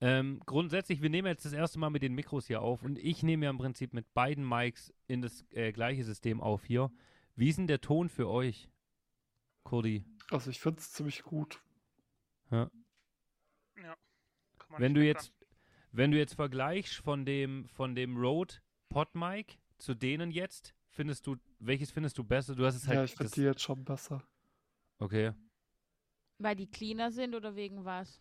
Ähm, 0.00 0.40
grundsätzlich, 0.44 1.00
wir 1.00 1.08
nehmen 1.08 1.26
jetzt 1.26 1.46
das 1.46 1.54
erste 1.54 1.78
Mal 1.78 1.90
mit 1.90 2.02
den 2.02 2.14
Mikros 2.14 2.46
hier 2.46 2.60
auf 2.60 2.82
und 2.82 2.98
ich 2.98 3.22
nehme 3.22 3.46
ja 3.46 3.50
im 3.50 3.58
Prinzip 3.58 3.94
mit 3.94 4.12
beiden 4.12 4.46
Mics 4.46 4.92
in 5.06 5.22
das 5.22 5.44
äh, 5.52 5.72
gleiche 5.72 6.04
System 6.04 6.40
auf 6.40 6.64
hier. 6.64 6.90
Wie 7.34 7.48
ist 7.48 7.58
denn 7.58 7.66
der 7.66 7.80
Ton 7.80 8.08
für 8.08 8.28
euch, 8.28 8.68
Kurdi? 9.64 10.04
Also 10.30 10.50
ich 10.50 10.60
finde 10.60 10.80
es 10.80 10.92
ziemlich 10.92 11.22
gut. 11.22 11.62
Kann 12.50 12.70
man 14.68 14.80
Wenn 14.80 14.94
du 14.94 15.04
jetzt, 15.04 15.32
wenn 15.92 16.10
du 16.10 16.18
jetzt 16.18 16.34
vergleichst 16.34 16.96
von 16.96 17.24
dem, 17.24 17.66
von 17.68 17.94
dem 17.94 18.16
Rode 18.16 18.54
Pod 18.88 19.14
Mic 19.14 19.58
zu 19.78 19.94
denen 19.94 20.30
jetzt, 20.30 20.74
findest 20.90 21.26
du, 21.26 21.36
welches 21.58 21.90
findest 21.90 22.18
du 22.18 22.24
besser? 22.24 22.54
Du 22.54 22.64
hast 22.64 22.76
es 22.76 22.86
halt. 22.86 22.96
ja, 22.96 23.04
ich 23.04 23.14
finde 23.14 23.32
die 23.32 23.42
jetzt 23.42 23.62
schon 23.62 23.84
besser. 23.84 24.22
Okay. 24.98 25.32
Weil 26.38 26.56
die 26.56 26.66
cleaner 26.66 27.10
sind 27.10 27.34
oder 27.34 27.56
wegen 27.56 27.84
was? 27.84 28.20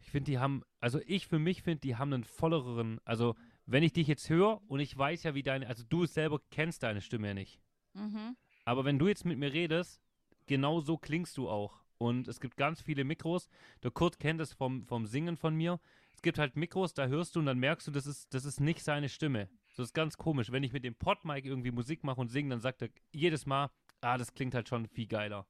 Ich 0.00 0.10
finde, 0.10 0.30
die 0.30 0.38
haben, 0.38 0.62
also 0.80 1.00
ich 1.06 1.26
für 1.26 1.38
mich 1.38 1.62
finde, 1.62 1.80
die 1.80 1.96
haben 1.96 2.12
einen 2.12 2.24
volleren, 2.24 3.00
also 3.04 3.34
wenn 3.66 3.82
ich 3.82 3.92
dich 3.92 4.06
jetzt 4.06 4.30
höre 4.30 4.62
und 4.68 4.80
ich 4.80 4.96
weiß 4.96 5.24
ja, 5.24 5.34
wie 5.34 5.42
deine, 5.42 5.66
also 5.66 5.84
du 5.88 6.06
selber 6.06 6.40
kennst 6.50 6.82
deine 6.82 7.00
Stimme 7.00 7.28
ja 7.28 7.34
nicht. 7.34 7.60
Mhm. 7.94 8.36
Aber 8.64 8.84
wenn 8.84 8.98
du 8.98 9.08
jetzt 9.08 9.24
mit 9.24 9.38
mir 9.38 9.52
redest, 9.52 10.00
genau 10.46 10.80
so 10.80 10.96
klingst 10.96 11.36
du 11.36 11.48
auch. 11.48 11.80
Und 11.98 12.28
es 12.28 12.40
gibt 12.40 12.56
ganz 12.56 12.80
viele 12.80 13.04
Mikros. 13.04 13.48
Der 13.82 13.90
Kurt 13.90 14.20
kennt 14.20 14.40
es 14.40 14.52
vom, 14.52 14.86
vom 14.86 15.06
Singen 15.06 15.36
von 15.36 15.54
mir. 15.54 15.80
Es 16.14 16.22
gibt 16.22 16.38
halt 16.38 16.56
Mikros, 16.56 16.94
da 16.94 17.06
hörst 17.06 17.34
du 17.34 17.40
und 17.40 17.46
dann 17.46 17.58
merkst 17.58 17.86
du, 17.88 17.90
das 17.90 18.06
ist, 18.06 18.32
das 18.32 18.44
ist 18.44 18.60
nicht 18.60 18.82
seine 18.82 19.08
Stimme. 19.08 19.48
Das 19.76 19.86
ist 19.86 19.94
ganz 19.94 20.16
komisch. 20.16 20.50
Wenn 20.50 20.62
ich 20.62 20.72
mit 20.72 20.84
dem 20.84 20.94
Podmic 20.94 21.44
irgendwie 21.44 21.70
Musik 21.70 22.04
mache 22.04 22.20
und 22.20 22.28
singe, 22.28 22.50
dann 22.50 22.60
sagt 22.60 22.82
er 22.82 22.88
jedes 23.12 23.46
Mal, 23.46 23.70
ah, 24.00 24.16
das 24.16 24.32
klingt 24.32 24.54
halt 24.54 24.68
schon 24.68 24.86
viel 24.86 25.06
geiler. 25.06 25.46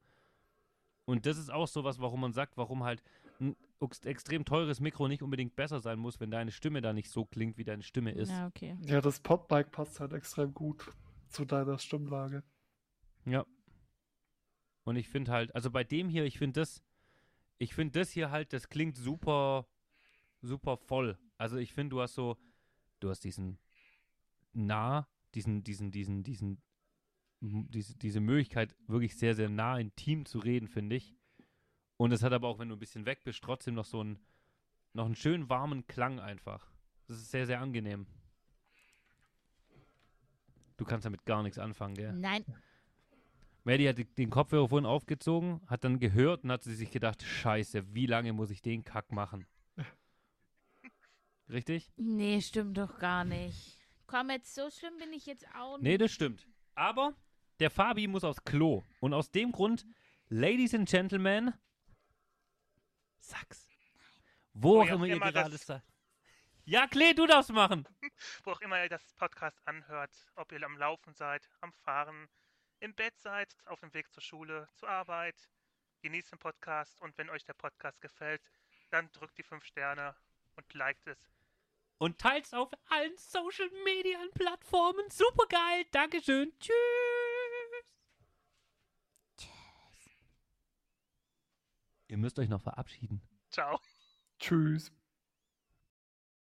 Und 1.09 1.25
das 1.25 1.39
ist 1.39 1.51
auch 1.51 1.67
sowas, 1.67 1.99
warum 2.01 2.21
man 2.21 2.35
sagt, 2.35 2.59
warum 2.59 2.85
halt 2.85 3.03
ein 3.41 3.57
ex- 3.81 4.05
extrem 4.05 4.45
teures 4.45 4.79
Mikro 4.79 5.09
nicht 5.09 5.23
unbedingt 5.23 5.57
besser 5.57 5.81
sein 5.81 5.99
muss, 5.99 6.21
wenn 6.21 6.31
deine 6.31 6.51
Stimme 6.51 6.83
da 6.83 6.93
nicht 6.93 7.09
so 7.09 7.25
klingt, 7.25 7.57
wie 7.57 7.65
deine 7.65 7.83
Stimme 7.83 8.13
ist. 8.13 8.29
Ja, 8.29 8.47
okay. 8.47 8.77
Ja, 8.83 9.01
das 9.01 9.19
Podmic 9.19 9.71
passt 9.71 10.01
halt 10.01 10.13
extrem 10.13 10.53
gut 10.53 10.93
zu 11.29 11.47
deiner 11.47 11.79
Stimmlage. 11.79 12.43
Ja. 13.25 13.47
Und 14.85 14.97
ich 14.97 15.09
finde 15.09 15.33
halt, 15.33 15.55
also 15.55 15.71
bei 15.71 15.83
dem 15.83 16.11
hier, 16.11 16.27
ich 16.27 16.37
finde 16.37 16.61
das, 16.61 16.83
ich 17.57 17.75
finde 17.75 17.99
das 17.99 18.11
hier 18.11 18.31
halt, 18.31 18.53
das 18.53 18.69
klingt 18.69 18.99
super, 18.99 19.67
super 20.43 20.77
voll. 20.77 21.19
Also 21.39 21.57
ich 21.57 21.73
finde, 21.73 21.97
du 21.97 22.03
hast 22.03 22.17
so, 22.17 22.37
du 23.01 23.09
hast 23.09 23.25
diesen 23.25 23.59
nah, 24.53 25.09
diesen, 25.35 25.65
diesen, 25.65 25.91
diesen, 25.91 26.23
diesen, 26.23 26.61
diese, 27.41 27.97
diese 27.97 28.21
Möglichkeit, 28.21 28.75
wirklich 28.87 29.17
sehr, 29.17 29.35
sehr 29.35 29.49
nah 29.49 29.79
intim 29.79 30.27
zu 30.27 30.39
reden, 30.39 30.69
finde 30.69 30.97
ich. 30.97 31.15
Und 31.97 32.13
es 32.13 32.23
hat 32.23 32.33
aber 32.33 32.49
auch, 32.49 32.59
wenn 32.59 32.69
du 32.69 32.77
ein 32.77 32.81
bisschen 32.81 33.07
weg 33.07 33.25
bist, 33.25 33.43
trotzdem 33.43 33.75
noch 33.75 33.85
so 33.85 34.01
einen, 34.01 34.19
noch 34.93 35.07
einen 35.07 35.17
schönen 35.17 35.49
warmen 35.49 35.87
Klang 35.87 36.21
einfach. 36.21 36.71
Das 37.07 37.17
ist 37.17 37.31
sehr, 37.31 37.47
sehr 37.47 37.61
angenehm. 37.61 38.07
Du 40.77 40.85
kannst 40.85 41.07
damit 41.07 41.25
gar 41.25 41.43
nichts 41.43 41.59
anfangen, 41.59 41.95
gell? 41.95 42.13
Nein, 42.13 42.45
Maddie 43.69 43.87
hat 43.87 43.99
den 44.17 44.31
Kopfhörer 44.31 44.69
vorhin 44.69 44.87
aufgezogen, 44.87 45.61
hat 45.67 45.85
dann 45.85 45.99
gehört 45.99 46.43
und 46.43 46.51
hat 46.51 46.63
sie 46.63 46.75
sich 46.75 46.91
gedacht, 46.91 47.23
scheiße, 47.23 47.95
wie 47.95 48.07
lange 48.07 48.33
muss 48.33 48.49
ich 48.49 48.63
den 48.63 48.83
Kack 48.83 49.13
machen? 49.13 49.47
Richtig? 51.51 51.93
nee, 51.97 52.41
stimmt 52.41 52.79
doch 52.79 52.99
gar 52.99 53.27
nicht. 53.27 53.79
Komm, 54.07 54.31
jetzt 54.31 54.55
so 54.55 54.71
schlimm 54.71 54.97
bin 54.99 55.13
ich 55.13 55.27
jetzt 55.27 55.47
auch 55.55 55.77
nicht. 55.77 55.83
Nee, 55.83 55.99
das 55.99 56.13
stimmt. 56.13 56.49
Aber 56.77 57.15
der 57.61 57.71
Fabi 57.71 58.07
muss 58.07 58.25
aufs 58.25 58.45
Klo. 58.45 58.85
Und 59.01 59.15
aus 59.15 59.31
dem 59.31 59.53
Grund, 59.53 59.87
Ladies 60.29 60.75
and 60.75 60.89
Gentlemen, 60.89 61.55
sag's. 63.19 63.69
Wo 64.53 64.83
auch 64.83 64.89
immer 64.89 65.07
ihr 65.07 65.21
gerade 65.21 65.57
seid. 65.57 65.83
Ja, 66.65 66.87
Klee, 66.87 67.15
du 67.15 67.27
darfst 67.27 67.51
machen. 67.51 67.89
Wo 68.45 68.51
auch 68.51 68.61
immer 68.61 68.83
ihr 68.83 68.91
das 68.91 69.15
Podcast 69.15 69.59
anhört, 69.67 70.11
ob 70.35 70.53
ihr 70.53 70.63
am 70.63 70.77
Laufen 70.77 71.15
seid, 71.15 71.49
am 71.61 71.73
Fahren, 71.73 72.29
im 72.81 72.95
Bett 72.95 73.19
seid, 73.19 73.57
auf 73.65 73.81
dem 73.81 73.95
Weg 73.95 74.13
zur 74.13 74.23
Schule, 74.23 74.69
zur 74.75 74.89
Arbeit, 74.91 75.49
genießt 76.03 76.33
den 76.33 76.39
Podcast 76.39 77.01
und 77.01 77.17
wenn 77.17 77.31
euch 77.31 77.45
der 77.45 77.55
Podcast 77.55 78.03
gefällt, 78.03 78.43
dann 78.91 79.11
drückt 79.13 79.39
die 79.39 79.45
5 79.45 79.65
Sterne 79.65 80.15
und 80.57 80.75
liked 80.75 81.07
es. 81.07 81.19
Und 81.97 82.19
teilt's 82.19 82.53
auf 82.53 82.71
allen 82.91 83.17
Social 83.17 83.71
Media 83.85 84.19
Plattformen. 84.35 85.09
Super 85.11 85.47
geil. 85.49 85.87
Dankeschön. 85.91 86.53
Tschüss. 86.61 87.18
Ihr 92.09 92.17
müsst 92.17 92.39
euch 92.39 92.49
noch 92.49 92.63
verabschieden. 92.63 93.21
Ciao. 93.51 93.79
Tschüss. 94.39 94.91